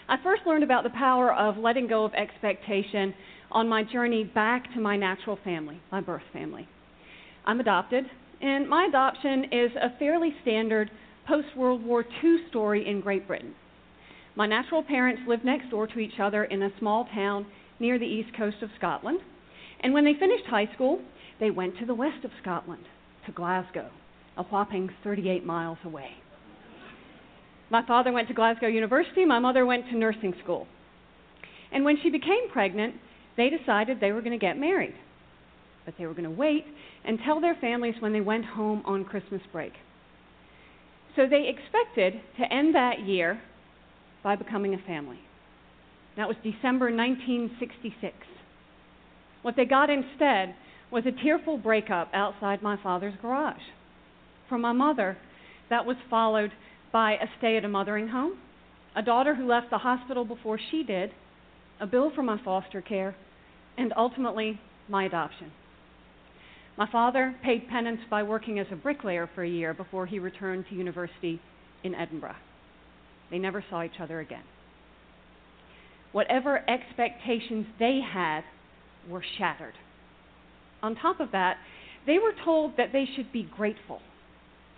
I 0.07 0.17
first 0.23 0.43
learned 0.45 0.65
about 0.65 0.85
the 0.85 0.91
power 0.91 1.33
of 1.33 1.57
letting 1.57 1.87
go 1.87 2.05
of 2.05 2.13
expectation 2.15 3.15
on 3.51 3.69
my 3.69 3.85
journey 3.85 4.25
back 4.25 4.73
to 4.75 4.81
my 4.81 4.97
natural 4.97 5.39
family, 5.43 5.81
my 5.91 6.01
birth 6.01 6.23
family. 6.33 6.69
I'm 7.47 7.61
adopted, 7.61 8.05
and 8.43 8.69
my 8.69 8.87
adoption 8.87 9.45
is 9.53 9.71
a 9.81 9.97
fairly 9.99 10.35
standard 10.43 10.91
post 11.27 11.49
World 11.57 11.85
War 11.85 12.05
II 12.23 12.37
story 12.51 12.87
in 12.87 13.01
Great 13.01 13.27
Britain. 13.27 13.55
My 14.37 14.47
natural 14.47 14.83
parents 14.83 15.23
lived 15.27 15.45
next 15.45 15.71
door 15.71 15.87
to 15.87 15.99
each 15.99 16.21
other 16.21 16.45
in 16.45 16.63
a 16.63 16.71
small 16.79 17.07
town 17.15 17.47
near 17.81 17.99
the 17.99 18.05
east 18.05 18.37
coast 18.37 18.59
of 18.63 18.71
Scotland, 18.79 19.21
and 19.81 19.93
when 19.93 20.05
they 20.05 20.15
finished 20.15 20.45
high 20.49 20.69
school, 20.75 21.01
they 21.41 21.51
went 21.51 21.79
to 21.79 21.87
the 21.87 21.95
west 21.95 22.25
of 22.25 22.31
Scotland, 22.41 22.85
to 23.27 23.33
Glasgow, 23.33 23.91
a 24.37 24.43
whopping 24.45 24.91
38 25.03 25.45
miles 25.45 25.79
away. 25.85 26.11
My 27.71 27.87
father 27.87 28.13
went 28.13 28.29
to 28.29 28.35
Glasgow 28.35 28.67
University, 28.67 29.25
my 29.25 29.39
mother 29.39 29.65
went 29.65 29.87
to 29.87 29.97
nursing 29.97 30.35
school. 30.43 30.67
And 31.73 31.85
when 31.85 31.97
she 32.03 32.11
became 32.11 32.51
pregnant, 32.53 32.97
they 33.37 33.49
decided 33.49 34.01
they 34.01 34.13
were 34.13 34.21
going 34.21 34.39
to 34.39 34.45
get 34.45 34.59
married. 34.59 34.95
But 35.85 35.95
they 35.99 36.07
were 36.07 36.15
going 36.15 36.25
to 36.25 36.31
wait 36.31 36.65
and 37.05 37.19
tell 37.25 37.41
their 37.41 37.55
families 37.55 37.95
when 38.01 38.13
they 38.13 38.21
went 38.21 38.45
home 38.45 38.83
on 38.85 39.05
Christmas 39.05 39.41
break. 39.53 39.73
So 41.17 41.27
they 41.27 41.49
expected 41.49 42.21
to 42.39 42.53
end 42.53 42.75
that 42.75 43.01
year 43.07 43.41
by 44.23 44.37
becoming 44.37 44.75
a 44.75 44.79
family. 44.87 45.19
That 46.17 46.29
was 46.29 46.37
December 46.43 46.87
1966. 46.87 48.15
What 49.43 49.57
they 49.57 49.65
got 49.65 49.91
instead 49.91 50.55
was 50.91 51.05
a 51.07 51.23
tearful 51.23 51.57
breakup 51.57 52.11
outside 52.13 52.63
my 52.63 52.77
father's 52.83 53.15
garage. 53.23 53.63
For 54.49 54.59
my 54.59 54.73
mother, 54.73 55.17
that 55.71 55.87
was 55.87 55.97
followed 56.09 56.51
by 56.93 57.13
a 57.13 57.27
stay 57.39 57.57
at 57.57 57.65
a 57.65 57.69
mothering 57.69 58.09
home, 58.09 58.39
a 58.97 59.03
daughter 59.03 59.35
who 59.35 59.47
left 59.47 59.71
the 59.71 59.79
hospital 59.79 60.25
before 60.25 60.59
she 60.71 60.83
did, 60.83 61.13
a 61.81 61.87
bill 61.87 62.11
for 62.15 62.23
my 62.23 62.39
foster 62.45 62.83
care, 62.83 63.15
and 63.79 63.93
ultimately 63.97 64.61
my 64.89 65.05
adoption. 65.05 65.53
My 66.77 66.91
father 66.91 67.35
paid 67.45 67.69
penance 67.69 68.01
by 68.11 68.23
working 68.23 68.59
as 68.59 68.67
a 68.73 68.77
bricklayer 68.77 69.31
for 69.35 69.45
a 69.45 69.49
year 69.49 69.73
before 69.73 70.07
he 70.07 70.19
returned 70.19 70.65
to 70.69 70.75
university 70.75 71.41
in 71.85 71.95
Edinburgh. 71.95 72.37
They 73.31 73.39
never 73.39 73.65
saw 73.71 73.85
each 73.85 74.01
other 74.01 74.21
again. 74.21 74.43
Whatever 76.13 76.69
expectations 76.69 77.67
they 77.79 78.01
had 78.01 78.43
were 79.09 79.23
shattered. 79.39 79.75
On 80.83 80.95
top 80.95 81.21
of 81.21 81.33
that, 81.33 81.57
they 82.07 82.19
were 82.19 82.33
told 82.45 82.77
that 82.77 82.93
they 82.93 83.07
should 83.15 83.33
be 83.33 83.49
grateful, 83.57 84.01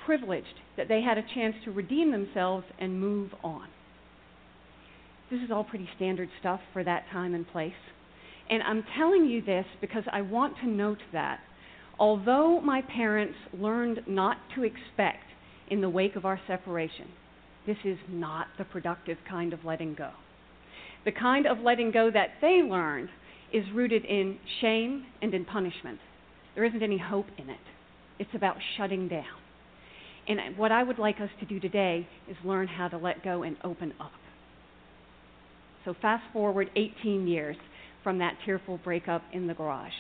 privileged 0.05 0.61
that 0.77 0.89
they 0.89 1.03
had 1.03 1.19
a 1.19 1.35
chance 1.35 1.55
to 1.65 1.71
redeem 1.71 2.11
themselves 2.11 2.67
and 2.79 3.01
move 3.01 3.31
on. 3.43 3.69
This 5.31 5.41
is 5.41 5.51
all 5.51 5.65
pretty 5.65 5.89
standard 5.97 6.29
stuff 6.41 6.61
for 6.73 6.85
that 6.85 7.05
time 7.11 7.35
and 7.35 7.49
place. 7.49 7.73
And 8.51 8.62
I'm 8.62 8.85
telling 8.99 9.25
you 9.27 9.41
this 9.41 9.65
because 9.81 10.05
I 10.12 10.21
want 10.21 10.57
to 10.59 10.69
note 10.69 10.99
that 11.12 11.41
although 11.99 12.61
my 12.61 12.83
parents 12.83 13.39
learned 13.59 14.01
not 14.07 14.37
to 14.57 14.65
expect 14.65 15.25
in 15.71 15.81
the 15.81 15.89
wake 15.89 16.17
of 16.17 16.27
our 16.27 16.39
separation, 16.47 17.09
this 17.67 17.79
is 17.85 17.97
not 18.11 18.49
the 18.59 18.65
productive 18.65 19.17
kind 19.27 19.53
of 19.53 19.65
letting 19.65 19.95
go. 19.95 20.11
The 21.05 21.13
kind 21.13 21.47
of 21.47 21.59
letting 21.59 21.91
go 21.91 22.11
that 22.11 22.31
they 22.41 22.63
learned 22.63 23.09
is 23.53 23.65
rooted 23.75 24.05
in 24.05 24.38
shame 24.61 25.05
and 25.21 25.35
in 25.35 25.45
punishment. 25.45 25.99
There 26.55 26.65
isn't 26.65 26.83
any 26.83 26.99
hope 26.99 27.27
in 27.38 27.51
it. 27.51 27.61
It's 28.19 28.35
about 28.35 28.57
shutting 28.77 29.09
down. 29.09 29.25
And 30.29 30.57
what 30.57 30.71
I 30.71 30.83
would 30.83 30.99
like 30.99 31.21
us 31.21 31.31
to 31.41 31.47
do 31.47 31.59
today 31.59 32.07
is 32.29 32.37
learn 32.45 32.69
how 32.69 32.88
to 32.88 32.97
let 32.97 33.25
go 33.25 33.43
and 33.43 33.57
open 33.65 33.93
up. 34.01 34.12
So, 35.85 35.95
fast 36.01 36.23
forward 36.33 36.71
18 36.77 37.27
years 37.27 37.57
from 38.05 38.19
that 38.19 38.37
tearful 38.45 38.79
breakup 38.85 39.23
in 39.33 39.49
the 39.49 39.55
garage. 39.55 39.93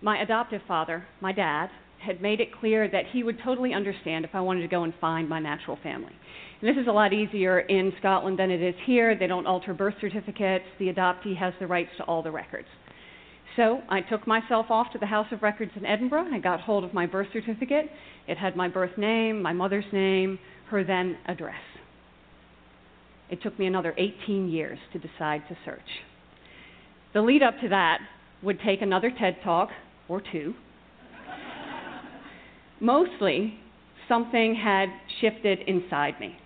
My 0.00 0.22
adoptive 0.22 0.62
father, 0.66 1.06
my 1.20 1.32
dad, 1.32 1.68
had 2.04 2.20
made 2.20 2.40
it 2.40 2.48
clear 2.58 2.88
that 2.88 3.04
he 3.12 3.22
would 3.22 3.38
totally 3.44 3.74
understand 3.74 4.24
if 4.24 4.34
I 4.34 4.40
wanted 4.40 4.62
to 4.62 4.68
go 4.68 4.84
and 4.84 4.94
find 5.00 5.28
my 5.28 5.40
natural 5.40 5.78
family. 5.82 6.12
And 6.60 6.68
this 6.68 6.80
is 6.80 6.88
a 6.88 6.92
lot 6.92 7.12
easier 7.12 7.60
in 7.60 7.92
Scotland 7.98 8.38
than 8.38 8.50
it 8.50 8.62
is 8.62 8.74
here. 8.84 9.16
They 9.16 9.26
don't 9.26 9.46
alter 9.46 9.74
birth 9.74 9.94
certificates. 10.00 10.64
The 10.78 10.92
adoptee 10.92 11.36
has 11.36 11.54
the 11.60 11.66
rights 11.66 11.90
to 11.98 12.04
all 12.04 12.22
the 12.22 12.30
records. 12.30 12.68
So 13.56 13.80
I 13.88 14.02
took 14.02 14.26
myself 14.26 14.66
off 14.70 14.92
to 14.92 14.98
the 14.98 15.06
House 15.06 15.26
of 15.32 15.42
Records 15.42 15.72
in 15.74 15.84
Edinburgh. 15.84 16.26
I 16.32 16.38
got 16.38 16.60
hold 16.60 16.84
of 16.84 16.94
my 16.94 17.06
birth 17.06 17.28
certificate. 17.32 17.86
It 18.28 18.38
had 18.38 18.54
my 18.54 18.68
birth 18.68 18.96
name, 18.96 19.42
my 19.42 19.52
mother's 19.52 19.84
name, 19.92 20.38
her 20.70 20.84
then 20.84 21.18
address. 21.26 21.54
It 23.30 23.42
took 23.42 23.58
me 23.58 23.66
another 23.66 23.94
18 23.98 24.48
years 24.48 24.78
to 24.92 24.98
decide 24.98 25.42
to 25.48 25.56
search. 25.64 25.80
The 27.14 27.20
lead 27.20 27.42
up 27.42 27.54
to 27.62 27.68
that 27.68 27.98
would 28.42 28.60
take 28.64 28.80
another 28.80 29.10
TED 29.10 29.38
Talk 29.42 29.70
or 30.08 30.22
two. 30.32 30.54
Mostly, 32.80 33.58
something 34.08 34.54
had 34.54 34.88
shifted 35.20 35.60
inside 35.66 36.18
me. 36.20 36.36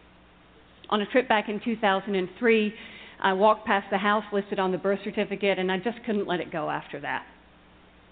On 0.90 1.00
a 1.00 1.06
trip 1.06 1.28
back 1.28 1.48
in 1.48 1.60
2003, 1.64 2.74
I 3.20 3.32
walked 3.32 3.66
past 3.66 3.86
the 3.90 3.98
house 3.98 4.24
listed 4.32 4.58
on 4.58 4.72
the 4.72 4.78
birth 4.78 5.00
certificate, 5.04 5.58
and 5.58 5.70
I 5.70 5.78
just 5.78 5.98
couldn't 6.04 6.26
let 6.26 6.40
it 6.40 6.50
go 6.50 6.70
after 6.70 7.00
that. 7.00 7.24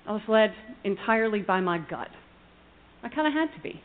I 0.06 0.12
was 0.12 0.22
led 0.28 0.52
entirely 0.84 1.40
by 1.40 1.60
my 1.60 1.78
gut. 1.78 2.08
I 3.02 3.08
kind 3.08 3.26
of 3.26 3.32
had 3.32 3.54
to 3.54 3.62
be. 3.62 3.80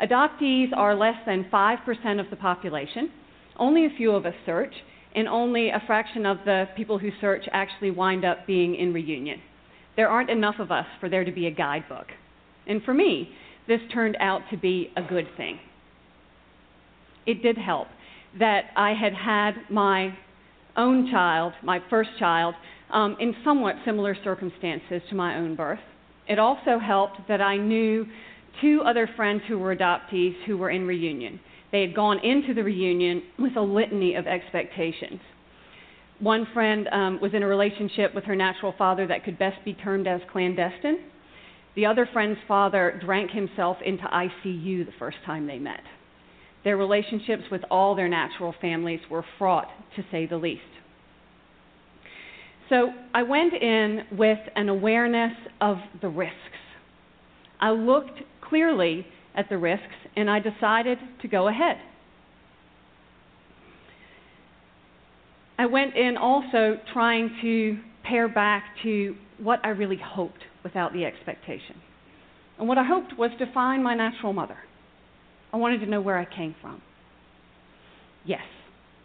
Adoptees 0.00 0.76
are 0.76 0.94
less 0.94 1.16
than 1.26 1.46
5% 1.52 2.20
of 2.20 2.30
the 2.30 2.36
population. 2.36 3.10
Only 3.56 3.86
a 3.86 3.90
few 3.96 4.10
of 4.12 4.26
us 4.26 4.34
search, 4.44 4.74
and 5.14 5.28
only 5.28 5.68
a 5.68 5.82
fraction 5.86 6.26
of 6.26 6.38
the 6.44 6.68
people 6.76 6.98
who 6.98 7.10
search 7.20 7.44
actually 7.52 7.92
wind 7.92 8.24
up 8.24 8.46
being 8.46 8.74
in 8.74 8.92
reunion. 8.92 9.40
There 9.96 10.08
aren't 10.08 10.30
enough 10.30 10.56
of 10.58 10.72
us 10.72 10.86
for 10.98 11.08
there 11.08 11.24
to 11.24 11.30
be 11.30 11.46
a 11.46 11.50
guidebook. 11.50 12.06
And 12.66 12.82
for 12.82 12.94
me, 12.94 13.30
this 13.66 13.80
turned 13.92 14.16
out 14.20 14.42
to 14.50 14.56
be 14.56 14.90
a 14.96 15.02
good 15.02 15.26
thing. 15.36 15.58
It 17.26 17.42
did 17.42 17.56
help 17.56 17.88
that 18.38 18.64
I 18.76 18.92
had 18.92 19.14
had 19.14 19.54
my 19.70 20.16
own 20.76 21.10
child, 21.10 21.52
my 21.62 21.80
first 21.88 22.10
child, 22.18 22.54
um, 22.92 23.16
in 23.20 23.34
somewhat 23.44 23.76
similar 23.84 24.16
circumstances 24.24 25.02
to 25.08 25.14
my 25.14 25.36
own 25.36 25.54
birth. 25.56 25.78
It 26.28 26.38
also 26.38 26.78
helped 26.78 27.28
that 27.28 27.40
I 27.40 27.56
knew 27.56 28.06
two 28.60 28.82
other 28.86 29.08
friends 29.16 29.42
who 29.48 29.58
were 29.58 29.74
adoptees 29.74 30.34
who 30.46 30.56
were 30.56 30.70
in 30.70 30.86
reunion. 30.86 31.40
They 31.72 31.80
had 31.80 31.94
gone 31.94 32.18
into 32.24 32.54
the 32.54 32.62
reunion 32.62 33.22
with 33.38 33.56
a 33.56 33.60
litany 33.60 34.14
of 34.14 34.26
expectations. 34.26 35.20
One 36.20 36.46
friend 36.54 36.88
um, 36.92 37.18
was 37.20 37.34
in 37.34 37.42
a 37.42 37.46
relationship 37.46 38.14
with 38.14 38.24
her 38.24 38.36
natural 38.36 38.74
father 38.78 39.06
that 39.08 39.24
could 39.24 39.38
best 39.38 39.64
be 39.64 39.74
termed 39.74 40.06
as 40.06 40.20
clandestine. 40.30 40.98
The 41.74 41.86
other 41.86 42.08
friend's 42.12 42.38
father 42.46 43.00
drank 43.04 43.30
himself 43.32 43.78
into 43.84 44.04
ICU 44.04 44.86
the 44.86 44.92
first 44.98 45.18
time 45.26 45.46
they 45.46 45.58
met. 45.58 45.80
Their 46.62 46.76
relationships 46.76 47.42
with 47.50 47.62
all 47.70 47.94
their 47.94 48.08
natural 48.08 48.54
families 48.60 49.00
were 49.10 49.24
fraught, 49.38 49.68
to 49.96 50.04
say 50.10 50.26
the 50.26 50.36
least. 50.36 50.62
So 52.70 52.90
I 53.12 53.22
went 53.24 53.52
in 53.52 54.04
with 54.12 54.38
an 54.56 54.68
awareness 54.68 55.32
of 55.60 55.78
the 56.00 56.08
risks. 56.08 56.36
I 57.60 57.70
looked 57.70 58.20
clearly 58.40 59.06
at 59.34 59.48
the 59.48 59.58
risks 59.58 59.94
and 60.16 60.30
I 60.30 60.38
decided 60.38 60.98
to 61.22 61.28
go 61.28 61.48
ahead. 61.48 61.76
I 65.58 65.66
went 65.66 65.94
in 65.94 66.16
also 66.16 66.78
trying 66.92 67.36
to 67.42 67.78
pare 68.02 68.28
back 68.28 68.64
to 68.82 69.14
what 69.38 69.60
I 69.64 69.68
really 69.68 70.00
hoped 70.02 70.42
without 70.64 70.92
the 70.92 71.04
expectation. 71.04 71.76
And 72.58 72.66
what 72.66 72.78
I 72.78 72.84
hoped 72.84 73.16
was 73.16 73.30
to 73.38 73.52
find 73.52 73.84
my 73.84 73.94
natural 73.94 74.32
mother. 74.32 74.56
I 75.52 75.56
wanted 75.56 75.78
to 75.80 75.86
know 75.86 76.00
where 76.00 76.18
I 76.18 76.24
came 76.24 76.54
from. 76.60 76.82
Yes, 78.24 78.42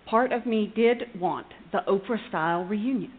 part 0.07 0.31
of 0.31 0.45
me 0.45 0.71
did 0.75 1.03
want 1.19 1.47
the 1.71 1.79
Oprah 1.87 2.27
style 2.29 2.63
reunion. 2.63 3.13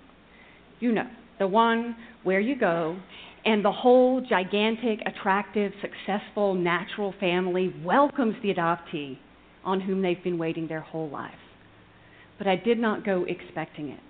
You 0.80 0.92
know, 0.92 1.08
the 1.38 1.46
one 1.46 1.94
where 2.24 2.40
you 2.40 2.58
go 2.58 2.98
and 3.44 3.64
the 3.64 3.72
whole 3.72 4.20
gigantic, 4.20 5.00
attractive, 5.06 5.72
successful, 5.80 6.54
natural 6.54 7.14
family 7.20 7.74
welcomes 7.84 8.34
the 8.42 8.52
adoptee 8.52 9.18
on 9.64 9.80
whom 9.80 10.02
they've 10.02 10.22
been 10.22 10.38
waiting 10.38 10.68
their 10.68 10.80
whole 10.80 11.08
life. 11.08 11.32
But 12.38 12.46
I 12.46 12.56
did 12.56 12.78
not 12.78 13.04
go 13.04 13.24
expecting 13.28 13.88
it. 13.90 14.00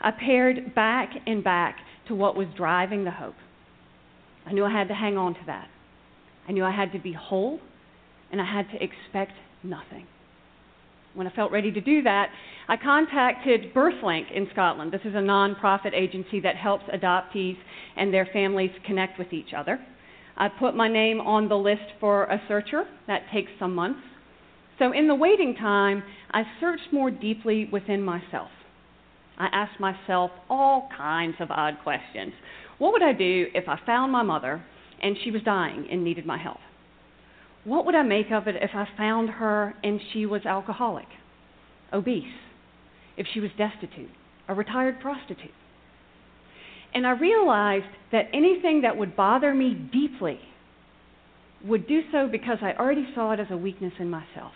I 0.00 0.10
pared 0.10 0.74
back 0.74 1.10
and 1.26 1.44
back 1.44 1.76
to 2.08 2.14
what 2.14 2.36
was 2.36 2.48
driving 2.56 3.04
the 3.04 3.10
hope. 3.10 3.34
I 4.46 4.52
knew 4.52 4.64
I 4.64 4.72
had 4.72 4.88
to 4.88 4.94
hang 4.94 5.16
on 5.16 5.34
to 5.34 5.40
that. 5.46 5.68
I 6.48 6.52
knew 6.52 6.64
I 6.64 6.74
had 6.74 6.92
to 6.92 6.98
be 6.98 7.12
whole 7.12 7.60
and 8.32 8.40
I 8.40 8.44
had 8.44 8.70
to 8.70 8.82
expect 8.82 9.32
nothing. 9.62 10.06
When 11.14 11.26
I 11.26 11.30
felt 11.30 11.52
ready 11.52 11.72
to 11.72 11.80
do 11.80 12.02
that, 12.02 12.30
I 12.68 12.76
contacted 12.76 13.74
Birthlink 13.74 14.32
in 14.34 14.48
Scotland. 14.52 14.92
This 14.92 15.00
is 15.04 15.14
a 15.14 15.20
non-profit 15.20 15.92
agency 15.92 16.40
that 16.40 16.56
helps 16.56 16.84
adoptees 16.84 17.56
and 17.96 18.14
their 18.14 18.28
families 18.32 18.70
connect 18.86 19.18
with 19.18 19.32
each 19.32 19.52
other. 19.56 19.78
I 20.36 20.48
put 20.48 20.74
my 20.74 20.88
name 20.88 21.20
on 21.20 21.48
the 21.48 21.56
list 21.56 21.82
for 21.98 22.24
a 22.24 22.40
searcher. 22.48 22.84
That 23.06 23.22
takes 23.32 23.50
some 23.58 23.74
months. 23.74 24.00
So 24.78 24.92
in 24.92 25.08
the 25.08 25.14
waiting 25.14 25.54
time, 25.56 26.02
I 26.30 26.44
searched 26.60 26.92
more 26.92 27.10
deeply 27.10 27.68
within 27.70 28.02
myself. 28.02 28.48
I 29.40 29.46
asked 29.52 29.80
myself 29.80 30.30
all 30.50 30.90
kinds 30.94 31.36
of 31.40 31.50
odd 31.50 31.78
questions. 31.82 32.34
What 32.76 32.92
would 32.92 33.02
I 33.02 33.14
do 33.14 33.46
if 33.54 33.68
I 33.68 33.78
found 33.86 34.12
my 34.12 34.22
mother 34.22 34.62
and 35.02 35.16
she 35.24 35.30
was 35.30 35.42
dying 35.42 35.88
and 35.90 36.04
needed 36.04 36.26
my 36.26 36.36
help? 36.36 36.58
What 37.64 37.86
would 37.86 37.94
I 37.94 38.02
make 38.02 38.30
of 38.30 38.48
it 38.48 38.56
if 38.60 38.72
I 38.74 38.86
found 38.98 39.30
her 39.30 39.74
and 39.82 39.98
she 40.12 40.26
was 40.26 40.44
alcoholic, 40.44 41.06
obese, 41.90 42.24
if 43.16 43.26
she 43.32 43.40
was 43.40 43.50
destitute, 43.56 44.10
a 44.46 44.54
retired 44.54 45.00
prostitute? 45.00 45.54
And 46.92 47.06
I 47.06 47.12
realized 47.12 47.86
that 48.12 48.28
anything 48.34 48.82
that 48.82 48.98
would 48.98 49.16
bother 49.16 49.54
me 49.54 49.72
deeply 49.72 50.38
would 51.64 51.86
do 51.86 52.02
so 52.12 52.28
because 52.30 52.58
I 52.60 52.72
already 52.72 53.06
saw 53.14 53.32
it 53.32 53.40
as 53.40 53.46
a 53.50 53.56
weakness 53.56 53.94
in 53.98 54.10
myself. 54.10 54.52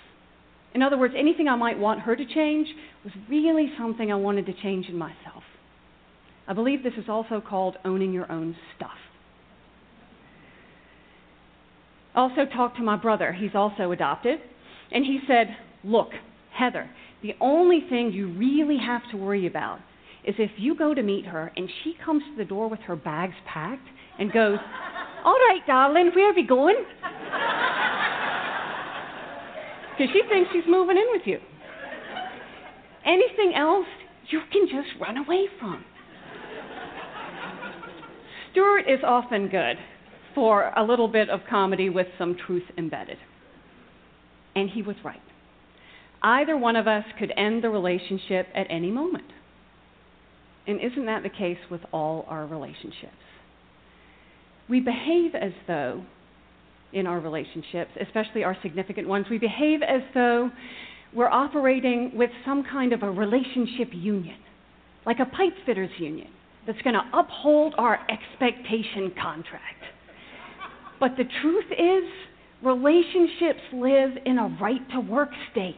In 0.74 0.82
other 0.82 0.98
words, 0.98 1.14
anything 1.16 1.48
I 1.48 1.54
might 1.54 1.78
want 1.78 2.00
her 2.00 2.16
to 2.16 2.26
change 2.26 2.68
was 3.04 3.12
really 3.28 3.72
something 3.78 4.10
I 4.10 4.16
wanted 4.16 4.46
to 4.46 4.52
change 4.52 4.88
in 4.88 4.98
myself. 4.98 5.44
I 6.46 6.52
believe 6.52 6.82
this 6.82 6.94
is 6.98 7.08
also 7.08 7.40
called 7.40 7.76
owning 7.84 8.12
your 8.12 8.30
own 8.30 8.56
stuff. 8.76 8.90
I 12.14 12.20
also 12.20 12.44
talked 12.44 12.76
to 12.76 12.82
my 12.82 12.96
brother. 12.96 13.32
He's 13.32 13.54
also 13.54 13.92
adopted. 13.92 14.40
And 14.92 15.04
he 15.04 15.20
said, 15.26 15.56
Look, 15.82 16.10
Heather, 16.52 16.90
the 17.22 17.34
only 17.40 17.80
thing 17.88 18.12
you 18.12 18.28
really 18.28 18.78
have 18.78 19.02
to 19.10 19.16
worry 19.16 19.46
about 19.46 19.78
is 20.24 20.34
if 20.38 20.50
you 20.56 20.76
go 20.76 20.94
to 20.94 21.02
meet 21.02 21.26
her 21.26 21.52
and 21.56 21.68
she 21.82 21.94
comes 22.04 22.22
to 22.30 22.36
the 22.36 22.44
door 22.44 22.68
with 22.68 22.80
her 22.80 22.96
bags 22.96 23.34
packed 23.46 23.86
and 24.18 24.32
goes, 24.32 24.58
All 25.24 25.36
right, 25.48 25.60
darling, 25.66 26.10
where 26.14 26.30
are 26.30 26.34
we 26.34 26.46
going? 26.46 26.76
Because 29.96 30.12
she 30.12 30.22
thinks 30.28 30.50
she's 30.52 30.64
moving 30.68 30.96
in 30.96 31.06
with 31.12 31.22
you. 31.24 31.38
Anything 33.06 33.54
else, 33.54 33.86
you 34.30 34.40
can 34.50 34.66
just 34.66 34.88
run 35.00 35.18
away 35.18 35.46
from. 35.58 35.84
Stuart 38.50 38.84
is 38.88 39.00
often 39.04 39.48
good 39.48 39.76
for 40.34 40.72
a 40.76 40.82
little 40.82 41.08
bit 41.08 41.28
of 41.28 41.40
comedy 41.48 41.90
with 41.90 42.06
some 42.18 42.36
truth 42.46 42.64
embedded. 42.76 43.18
And 44.56 44.70
he 44.70 44.82
was 44.82 44.96
right. 45.04 45.20
Either 46.22 46.56
one 46.56 46.76
of 46.76 46.88
us 46.88 47.04
could 47.18 47.32
end 47.36 47.62
the 47.62 47.68
relationship 47.68 48.46
at 48.54 48.66
any 48.70 48.90
moment. 48.90 49.26
And 50.66 50.80
isn't 50.80 51.04
that 51.06 51.22
the 51.22 51.28
case 51.28 51.58
with 51.70 51.82
all 51.92 52.24
our 52.28 52.46
relationships? 52.46 53.12
We 54.68 54.80
behave 54.80 55.34
as 55.34 55.52
though, 55.66 56.04
in 56.94 57.06
our 57.06 57.20
relationships, 57.20 57.90
especially 58.00 58.44
our 58.44 58.56
significant 58.62 59.06
ones, 59.06 59.26
we 59.28 59.38
behave 59.38 59.82
as 59.82 60.00
though 60.14 60.50
we're 61.12 61.28
operating 61.28 62.12
with 62.14 62.30
some 62.44 62.64
kind 62.64 62.92
of 62.92 63.02
a 63.02 63.10
relationship 63.10 63.88
union, 63.92 64.38
like 65.04 65.18
a 65.18 65.26
pipe 65.26 65.52
fitters 65.66 65.90
union 65.98 66.28
that's 66.66 66.80
going 66.82 66.94
to 66.94 67.18
uphold 67.18 67.74
our 67.76 67.98
expectation 68.08 69.12
contract. 69.20 69.82
But 70.98 71.16
the 71.16 71.24
truth 71.42 71.66
is, 71.72 72.10
relationships 72.62 73.60
live 73.72 74.12
in 74.24 74.38
a 74.38 74.56
right 74.60 74.88
to 74.92 75.00
work 75.00 75.30
state. 75.52 75.76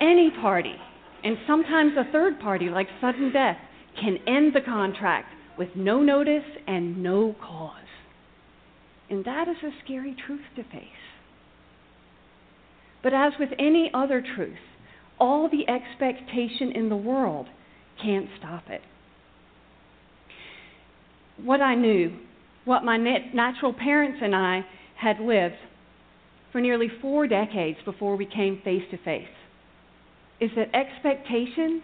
Any 0.00 0.30
party, 0.40 0.76
and 1.24 1.36
sometimes 1.46 1.92
a 1.98 2.10
third 2.12 2.38
party 2.40 2.68
like 2.68 2.88
sudden 3.00 3.32
death, 3.32 3.56
can 4.00 4.18
end 4.26 4.54
the 4.54 4.60
contract 4.60 5.34
with 5.58 5.70
no 5.74 6.00
notice 6.00 6.44
and 6.66 7.02
no 7.02 7.34
cause. 7.40 7.74
And 9.08 9.24
that 9.24 9.48
is 9.48 9.56
a 9.64 9.70
scary 9.84 10.16
truth 10.26 10.44
to 10.56 10.62
face. 10.64 10.84
But 13.02 13.14
as 13.14 13.32
with 13.38 13.50
any 13.58 13.90
other 13.92 14.22
truth, 14.36 14.58
all 15.18 15.48
the 15.48 15.68
expectation 15.68 16.72
in 16.72 16.88
the 16.88 16.96
world 16.96 17.46
can't 18.02 18.28
stop 18.38 18.64
it 18.68 18.82
what 21.44 21.60
I 21.60 21.74
knew, 21.74 22.16
what 22.64 22.84
my 22.84 22.96
natural 22.96 23.72
parents 23.72 24.18
and 24.22 24.34
I 24.34 24.64
had 24.96 25.20
lived 25.20 25.56
for 26.52 26.60
nearly 26.60 26.88
four 27.00 27.26
decades 27.26 27.78
before 27.84 28.16
we 28.16 28.26
came 28.26 28.60
face 28.64 28.82
to 28.90 28.98
face, 28.98 29.28
is 30.40 30.50
that 30.56 30.74
expectation 30.74 31.82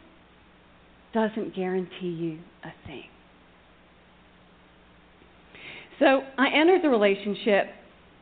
doesn't 1.15 1.55
guarantee 1.55 2.09
you 2.09 2.39
a 2.65 2.73
thing. 2.87 3.05
So 5.99 6.23
I 6.39 6.49
entered 6.55 6.83
the 6.83 6.89
relationship 6.89 7.67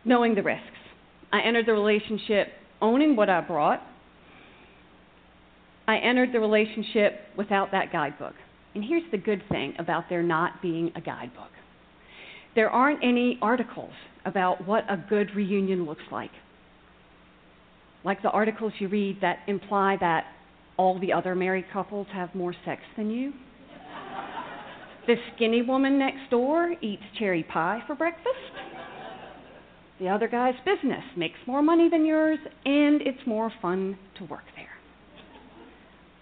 knowing 0.04 0.34
the 0.34 0.42
risks. 0.42 0.64
I 1.32 1.40
entered 1.40 1.66
the 1.66 1.72
relationship 1.72 2.48
owning 2.80 3.16
what 3.16 3.28
I 3.28 3.40
brought. 3.40 3.82
I 5.86 5.98
entered 5.98 6.32
the 6.32 6.40
relationship 6.40 7.20
without 7.36 7.72
that 7.72 7.92
guidebook. 7.92 8.34
And 8.74 8.84
here's 8.84 9.08
the 9.10 9.18
good 9.18 9.42
thing 9.50 9.74
about 9.78 10.04
there 10.08 10.22
not 10.22 10.62
being 10.62 10.92
a 10.96 11.00
guidebook 11.00 11.50
there 12.54 12.70
aren't 12.70 13.02
any 13.02 13.38
articles 13.42 13.92
about 14.24 14.66
what 14.66 14.84
a 14.88 14.96
good 14.96 15.34
reunion 15.34 15.84
looks 15.84 16.02
like. 16.10 16.30
Like 18.04 18.22
the 18.22 18.30
articles 18.30 18.72
you 18.78 18.88
read 18.88 19.18
that 19.22 19.38
imply 19.46 19.96
that 20.00 20.24
all 20.76 20.98
the 20.98 21.12
other 21.12 21.34
married 21.34 21.66
couples 21.72 22.06
have 22.12 22.34
more 22.34 22.54
sex 22.64 22.82
than 22.96 23.10
you. 23.10 23.32
The 25.06 25.16
skinny 25.34 25.62
woman 25.62 25.98
next 25.98 26.30
door 26.30 26.74
eats 26.80 27.02
cherry 27.18 27.42
pie 27.42 27.82
for 27.86 27.94
breakfast. 27.94 28.28
The 30.00 30.08
other 30.08 30.28
guy's 30.28 30.54
business 30.64 31.04
makes 31.16 31.38
more 31.46 31.62
money 31.62 31.88
than 31.88 32.04
yours, 32.04 32.38
and 32.64 33.00
it's 33.02 33.26
more 33.26 33.52
fun 33.62 33.96
to 34.18 34.24
work 34.24 34.44
there 34.56 34.74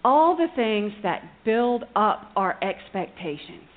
all 0.05 0.35
the 0.35 0.47
things 0.55 0.91
that 1.03 1.23
build 1.45 1.83
up 1.95 2.31
our 2.35 2.57
expectations. 2.63 3.69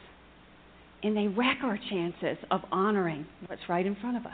And 1.03 1.17
they 1.17 1.29
wreck 1.29 1.59
our 1.63 1.79
chances 1.91 2.37
of 2.51 2.63
honoring 2.73 3.27
what's 3.47 3.63
right 3.69 3.87
in 3.87 3.95
front 3.97 4.17
of 4.17 4.27
us. 4.27 4.33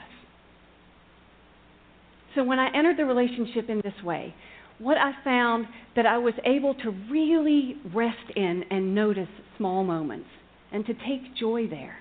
So 2.35 2.45
when 2.45 2.59
I 2.59 2.75
entered 2.75 2.97
the 2.97 3.05
relationship 3.05 3.69
in 3.69 3.83
this 3.85 4.03
way, 4.03 4.35
what 4.79 4.97
I 4.97 5.13
found 5.23 5.67
that 5.97 6.07
I 6.07 6.17
was 6.17 6.33
able 6.47 6.75
to 6.77 6.91
really 7.11 7.77
rest 7.95 8.17
in 8.37 8.65
and 8.71 8.95
notice 8.95 9.29
small 9.59 9.85
moments 9.85 10.29
and 10.73 10.87
to 10.87 10.95
take 10.95 11.37
joy 11.39 11.67
there. 11.69 11.99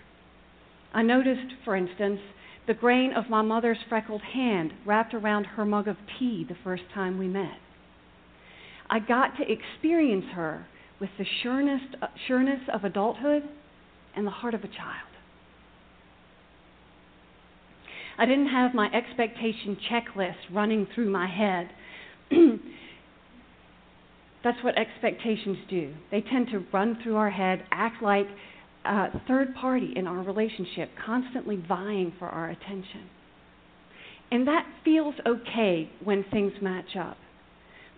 I 0.94 1.04
noticed, 1.04 1.54
for 1.64 1.76
instance, 1.76 2.20
the 2.68 2.74
grain 2.74 3.14
of 3.14 3.30
my 3.30 3.42
mother's 3.42 3.78
freckled 3.90 4.22
hand 4.22 4.74
wrapped 4.86 5.14
around 5.14 5.46
her 5.46 5.66
mug 5.66 5.88
of 5.88 5.98
tea 6.20 6.46
the 6.48 6.58
first 6.64 6.84
time 6.94 7.18
we 7.18 7.28
met. 7.28 7.58
I 8.90 9.00
got 9.00 9.38
to 9.38 9.44
experience 9.50 10.26
her 10.34 10.68
with 11.00 11.10
the 11.18 11.26
sureness, 11.42 11.82
uh, 12.02 12.08
sureness 12.28 12.62
of 12.72 12.84
adulthood 12.84 13.44
and 14.16 14.28
the 14.28 14.32
heart 14.32 14.54
of 14.54 14.64
a 14.64 14.68
child. 14.68 15.08
I 18.18 18.26
didn't 18.26 18.50
have 18.50 18.74
my 18.76 18.88
expectation 18.94 19.78
checklist 19.90 20.36
running 20.52 20.88
through 20.94 21.10
my 21.10 21.28
head. 21.28 21.70
That's 24.44 24.64
what 24.64 24.78
expectations 24.78 25.58
do. 25.70 25.94
They 26.12 26.22
tend 26.22 26.48
to 26.52 26.66
run 26.72 27.00
through 27.02 27.16
our 27.16 27.30
head, 27.30 27.64
act 27.72 28.04
like 28.04 28.28
a 28.86 29.22
third 29.28 29.56
party 29.56 29.94
in 29.96 30.08
our 30.08 30.24
relationship, 30.24 30.90
constantly 31.06 31.56
vying 31.68 32.14
for 32.18 32.28
our 32.28 32.50
attention. 32.50 33.10
And 34.32 34.48
that 34.48 34.66
feels 34.84 35.16
okay 35.28 35.90
when 36.04 36.24
things 36.32 36.54
match 36.62 36.96
up. 36.98 37.18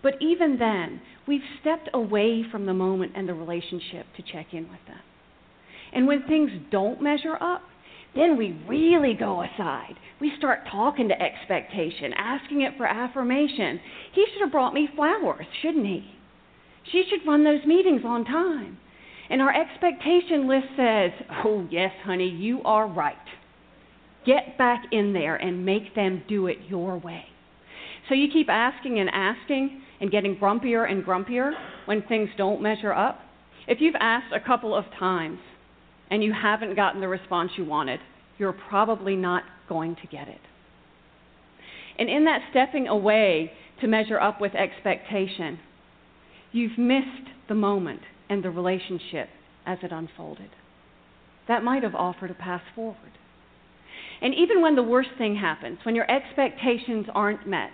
But 0.02 0.14
even 0.20 0.58
then, 0.58 1.00
we've 1.26 1.40
stepped 1.60 1.88
away 1.94 2.44
from 2.50 2.66
the 2.66 2.74
moment 2.74 3.12
and 3.16 3.28
the 3.28 3.34
relationship 3.34 4.06
to 4.16 4.22
check 4.22 4.48
in 4.52 4.64
with 4.64 4.84
them. 4.86 5.00
And 5.94 6.06
when 6.06 6.24
things 6.24 6.50
don't 6.70 7.00
measure 7.00 7.36
up, 7.40 7.62
then 8.14 8.36
we 8.36 8.60
really 8.68 9.14
go 9.14 9.42
aside. 9.42 9.94
We 10.20 10.32
start 10.38 10.60
talking 10.70 11.08
to 11.08 11.20
expectation, 11.20 12.12
asking 12.16 12.62
it 12.62 12.76
for 12.76 12.86
affirmation. 12.86 13.80
He 14.12 14.26
should 14.32 14.42
have 14.42 14.52
brought 14.52 14.74
me 14.74 14.88
flowers, 14.94 15.46
shouldn't 15.62 15.86
he? 15.86 16.04
She 16.92 17.04
should 17.08 17.26
run 17.26 17.44
those 17.44 17.64
meetings 17.64 18.02
on 18.04 18.24
time. 18.24 18.78
And 19.30 19.40
our 19.40 19.54
expectation 19.54 20.48
list 20.48 20.66
says, 20.76 21.10
Oh, 21.44 21.66
yes, 21.70 21.92
honey, 22.04 22.28
you 22.28 22.62
are 22.64 22.86
right. 22.86 23.16
Get 24.26 24.56
back 24.58 24.84
in 24.92 25.12
there 25.12 25.36
and 25.36 25.64
make 25.64 25.94
them 25.94 26.22
do 26.28 26.46
it 26.46 26.58
your 26.68 26.98
way. 26.98 27.24
So 28.08 28.14
you 28.14 28.28
keep 28.30 28.48
asking 28.50 28.98
and 28.98 29.10
asking, 29.10 29.82
and 30.00 30.10
getting 30.10 30.36
grumpier 30.36 30.90
and 30.90 31.04
grumpier 31.04 31.52
when 31.86 32.02
things 32.02 32.28
don't 32.36 32.60
measure 32.60 32.92
up, 32.92 33.20
if 33.66 33.80
you've 33.80 33.94
asked 33.98 34.34
a 34.34 34.40
couple 34.40 34.74
of 34.74 34.84
times 34.98 35.38
and 36.10 36.22
you 36.22 36.32
haven't 36.32 36.76
gotten 36.76 37.00
the 37.00 37.08
response 37.08 37.52
you 37.56 37.64
wanted, 37.64 38.00
you're 38.38 38.52
probably 38.52 39.16
not 39.16 39.44
going 39.68 39.96
to 39.96 40.06
get 40.06 40.28
it. 40.28 40.40
And 41.98 42.10
in 42.10 42.24
that 42.24 42.40
stepping 42.50 42.88
away 42.88 43.52
to 43.80 43.86
measure 43.86 44.20
up 44.20 44.40
with 44.40 44.54
expectation, 44.54 45.58
you've 46.52 46.76
missed 46.76 47.30
the 47.48 47.54
moment 47.54 48.02
and 48.28 48.42
the 48.42 48.50
relationship 48.50 49.28
as 49.66 49.78
it 49.82 49.92
unfolded. 49.92 50.50
That 51.48 51.64
might 51.64 51.82
have 51.82 51.94
offered 51.94 52.30
a 52.30 52.34
path 52.34 52.62
forward. 52.74 53.18
And 54.20 54.34
even 54.34 54.62
when 54.62 54.76
the 54.76 54.82
worst 54.82 55.10
thing 55.18 55.36
happens, 55.36 55.78
when 55.82 55.94
your 55.94 56.10
expectations 56.10 57.06
aren't 57.14 57.46
met 57.46 57.70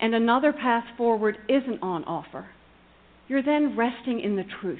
and 0.00 0.14
another 0.14 0.52
path 0.52 0.84
forward 0.96 1.38
isn't 1.48 1.82
on 1.82 2.04
offer, 2.04 2.46
you're 3.28 3.42
then 3.42 3.76
resting 3.76 4.20
in 4.20 4.36
the 4.36 4.44
truth. 4.60 4.78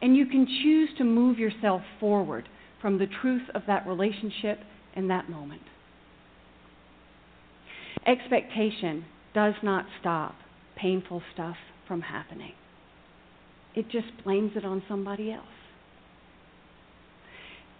And 0.00 0.16
you 0.16 0.26
can 0.26 0.46
choose 0.46 0.90
to 0.96 1.04
move 1.04 1.38
yourself 1.38 1.82
forward 1.98 2.48
from 2.80 2.98
the 2.98 3.08
truth 3.20 3.42
of 3.54 3.62
that 3.66 3.86
relationship 3.86 4.60
in 4.94 5.08
that 5.08 5.28
moment. 5.28 5.62
Expectation 8.06 9.04
does 9.34 9.54
not 9.62 9.84
stop 10.00 10.34
painful 10.76 11.22
stuff 11.34 11.56
from 11.86 12.00
happening, 12.00 12.52
it 13.74 13.88
just 13.90 14.08
blames 14.24 14.52
it 14.56 14.64
on 14.64 14.82
somebody 14.88 15.32
else. 15.32 15.44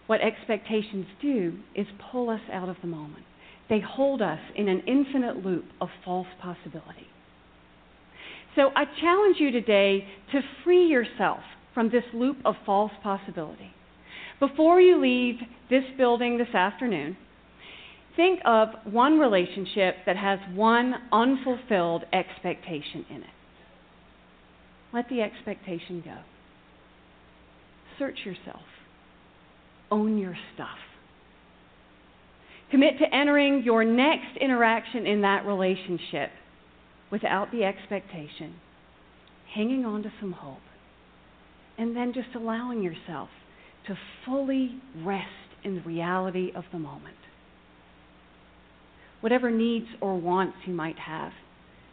What 0.07 0.21
expectations 0.21 1.07
do 1.23 1.59
is 1.75 1.87
pull 2.11 2.31
us 2.31 2.41
out 2.53 2.69
of 2.69 2.77
the 2.81 2.89
moment. 2.89 3.25
They 3.69 3.81
hold 3.81 4.21
us 4.21 4.41
in 4.57 4.69
an 4.69 4.83
infinite 4.87 5.45
loop 5.45 5.65
of 5.81 5.89
false 6.05 6.27
possibility. 6.43 7.07
So 8.57 8.71
I 8.75 8.85
challenge 9.01 9.37
you 9.39 9.53
today 9.53 10.07
to 10.33 10.41
free 10.65 10.87
yourself 10.87 11.41
from 11.73 11.91
this 11.91 12.03
loop 12.13 12.39
of 12.45 12.57
false 12.67 12.91
possibility. 13.03 13.71
Before 14.41 14.81
you 14.81 15.01
leave 15.01 15.37
this 15.69 15.85
building 15.97 16.39
this 16.39 16.53
afternoon, 16.55 17.17
think 18.17 18.41
of 18.45 18.71
one 18.85 19.19
relationship 19.21 19.97
that 20.07 20.17
has 20.17 20.41
one 20.55 20.95
unfulfilled 21.13 22.05
expectation 22.13 23.07
in 23.09 23.17
it. 23.19 23.31
Let 24.93 25.09
the 25.09 25.21
expectation 25.21 26.03
go. 26.05 26.19
Search 27.99 28.19
yourself 28.25 28.63
own 29.91 30.19
your 30.19 30.37
stuff. 30.55 30.79
Commit 32.71 32.99
to 32.99 33.15
entering 33.15 33.63
your 33.65 33.85
next 33.85 34.37
interaction 34.41 35.07
in 35.07 35.23
that 35.23 35.45
relationship 35.45 36.31
without 37.11 37.51
the 37.51 37.65
expectation, 37.65 38.55
hanging 39.55 39.85
on 39.85 40.03
to 40.05 40.13
some 40.21 40.33
hope, 40.33 40.59
and 41.77 41.97
then 41.97 42.13
just 42.15 42.29
allowing 42.37 42.83
yourself 42.83 43.29
to 43.89 43.97
fully 44.25 44.77
rest 44.97 45.27
in 45.65 45.75
the 45.75 45.81
reality 45.81 46.53
of 46.55 46.65
the 46.73 46.79
moment. 46.79 47.17
Whatever 49.21 49.51
needs 49.51 49.87
or 50.01 50.17
wants 50.17 50.57
you 50.65 50.73
might 50.73 50.99
have, 50.99 51.33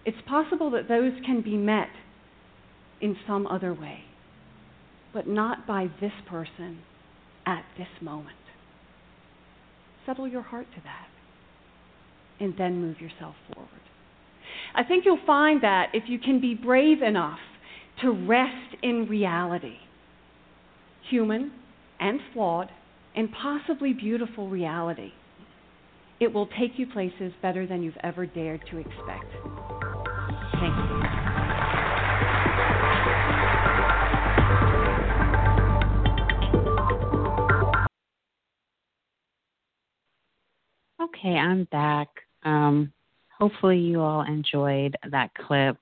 it's 0.05 0.17
possible 0.27 0.69
that 0.71 0.87
those 0.87 1.13
can 1.25 1.41
be 1.41 1.57
met 1.57 1.89
in 3.01 3.15
some 3.27 3.47
other 3.47 3.73
way, 3.73 3.99
but 5.13 5.27
not 5.27 5.67
by 5.67 5.87
this 6.01 6.11
person 6.29 6.79
at 7.45 7.63
this 7.77 7.87
moment. 8.01 8.37
Settle 10.05 10.27
your 10.27 10.41
heart 10.41 10.67
to 10.75 10.81
that 10.81 11.07
and 12.39 12.53
then 12.57 12.81
move 12.81 12.99
yourself 13.01 13.35
forward. 13.53 13.69
I 14.75 14.83
think 14.83 15.05
you'll 15.05 15.19
find 15.25 15.63
that 15.63 15.89
if 15.93 16.03
you 16.07 16.19
can 16.19 16.39
be 16.39 16.53
brave 16.53 17.01
enough 17.01 17.39
to 18.01 18.11
rest 18.11 18.75
in 18.83 19.07
reality, 19.09 19.77
human 21.09 21.51
and 21.99 22.19
flawed 22.33 22.69
and 23.15 23.29
possibly 23.31 23.93
beautiful 23.93 24.49
reality, 24.49 25.11
it 26.19 26.33
will 26.33 26.47
take 26.47 26.77
you 26.77 26.87
places 26.87 27.33
better 27.41 27.65
than 27.65 27.81
you've 27.83 27.97
ever 28.03 28.25
dared 28.25 28.61
to 28.71 28.77
expect. 28.77 29.76
Okay, 41.17 41.35
I'm 41.35 41.63
back. 41.71 42.09
Um, 42.43 42.93
hopefully, 43.37 43.79
you 43.79 44.01
all 44.01 44.21
enjoyed 44.21 44.95
that 45.09 45.31
clip. 45.33 45.77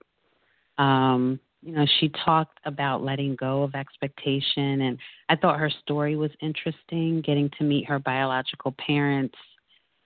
Um, 0.77 1.39
you 1.61 1.73
know, 1.73 1.85
she 1.99 2.09
talked 2.23 2.59
about 2.65 3.03
letting 3.03 3.35
go 3.35 3.63
of 3.63 3.75
expectation, 3.75 4.81
and 4.81 4.97
I 5.27 5.35
thought 5.35 5.59
her 5.59 5.71
story 5.81 6.15
was 6.15 6.31
interesting 6.41 7.21
getting 7.21 7.49
to 7.57 7.63
meet 7.63 7.85
her 7.87 7.99
biological 7.99 8.75
parents 8.85 9.35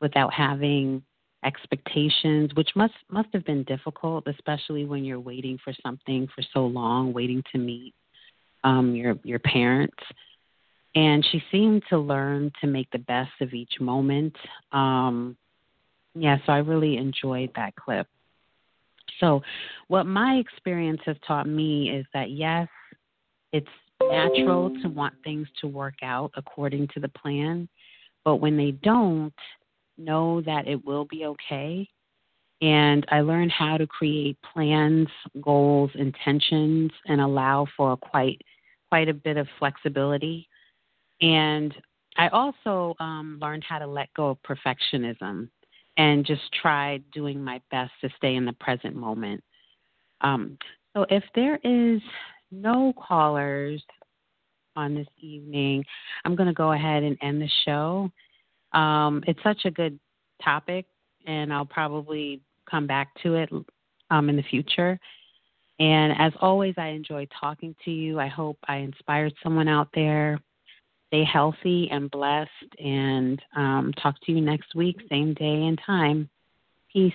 without 0.01 0.33
having 0.33 1.03
expectations, 1.45 2.51
which 2.55 2.69
must 2.75 2.93
must 3.11 3.29
have 3.33 3.45
been 3.45 3.63
difficult, 3.65 4.27
especially 4.27 4.85
when 4.85 5.03
you're 5.03 5.19
waiting 5.19 5.59
for 5.63 5.73
something 5.83 6.27
for 6.33 6.43
so 6.53 6.65
long, 6.65 7.13
waiting 7.13 7.43
to 7.51 7.59
meet 7.59 7.93
um, 8.63 8.95
your 8.95 9.19
your 9.23 9.39
parents 9.39 10.03
and 10.95 11.25
she 11.31 11.43
seemed 11.51 11.83
to 11.89 11.97
learn 11.97 12.51
to 12.61 12.67
make 12.67 12.89
the 12.91 12.99
best 12.99 13.31
of 13.41 13.53
each 13.53 13.79
moment. 13.79 14.35
Um, 14.71 15.37
yeah, 16.15 16.37
so 16.45 16.51
I 16.51 16.57
really 16.57 16.97
enjoyed 16.97 17.51
that 17.55 17.75
clip. 17.75 18.07
So, 19.19 19.41
what 19.87 20.05
my 20.05 20.35
experience 20.35 21.01
has 21.05 21.17
taught 21.27 21.47
me 21.47 21.89
is 21.89 22.05
that 22.13 22.31
yes, 22.31 22.67
it's 23.51 23.67
natural 24.01 24.71
to 24.81 24.87
want 24.87 25.13
things 25.23 25.47
to 25.61 25.67
work 25.67 25.95
out 26.01 26.31
according 26.35 26.87
to 26.93 26.99
the 26.99 27.09
plan, 27.09 27.67
but 28.23 28.37
when 28.37 28.55
they 28.55 28.71
don't, 28.71 29.33
know 29.99 30.41
that 30.41 30.67
it 30.67 30.83
will 30.85 31.05
be 31.05 31.25
okay. 31.25 31.87
And 32.61 33.05
I 33.09 33.21
learned 33.21 33.51
how 33.51 33.77
to 33.77 33.87
create 33.87 34.37
plans, 34.53 35.07
goals, 35.41 35.91
intentions, 35.95 36.91
and 37.05 37.21
allow 37.21 37.67
for 37.77 37.95
quite 37.97 38.41
quite 38.89 39.07
a 39.07 39.13
bit 39.13 39.37
of 39.37 39.47
flexibility 39.59 40.47
and 41.21 41.73
I 42.17 42.27
also 42.29 42.95
um, 42.99 43.39
learned 43.41 43.63
how 43.67 43.79
to 43.79 43.87
let 43.87 44.13
go 44.13 44.29
of 44.29 44.37
perfectionism 44.43 45.49
and 45.97 46.25
just 46.25 46.41
try 46.61 46.97
doing 47.13 47.43
my 47.43 47.61
best 47.71 47.91
to 48.01 48.09
stay 48.17 48.35
in 48.35 48.45
the 48.45 48.53
present 48.53 48.95
moment. 48.95 49.43
Um, 50.21 50.57
so 50.93 51.05
if 51.09 51.23
there 51.35 51.59
is 51.63 52.01
no 52.51 52.93
callers 52.97 53.81
on 54.75 54.95
this 54.95 55.07
evening, 55.19 55.83
I'm 56.25 56.35
going 56.35 56.47
to 56.47 56.53
go 56.53 56.71
ahead 56.71 57.03
and 57.03 57.17
end 57.21 57.41
the 57.41 57.49
show. 57.65 58.11
Um, 58.77 59.23
it's 59.27 59.41
such 59.43 59.65
a 59.65 59.71
good 59.71 59.99
topic, 60.43 60.85
and 61.25 61.53
I'll 61.53 61.65
probably 61.65 62.41
come 62.69 62.87
back 62.87 63.09
to 63.23 63.35
it 63.35 63.49
um, 64.09 64.29
in 64.29 64.35
the 64.35 64.43
future. 64.43 64.99
And 65.79 66.13
as 66.19 66.33
always, 66.41 66.75
I 66.77 66.87
enjoy 66.87 67.27
talking 67.39 67.75
to 67.85 67.91
you. 67.91 68.19
I 68.19 68.27
hope 68.27 68.57
I 68.67 68.77
inspired 68.77 69.33
someone 69.41 69.69
out 69.69 69.87
there 69.93 70.39
stay 71.09 71.23
healthy 71.23 71.89
and 71.91 72.09
blessed, 72.09 72.49
and 72.83 73.41
um, 73.55 73.93
talk 74.01 74.15
to 74.25 74.31
you 74.31 74.41
next 74.41 74.75
week, 74.75 74.97
same 75.09 75.33
day 75.33 75.65
and 75.67 75.79
time. 75.85 76.29
Peace. 76.93 77.13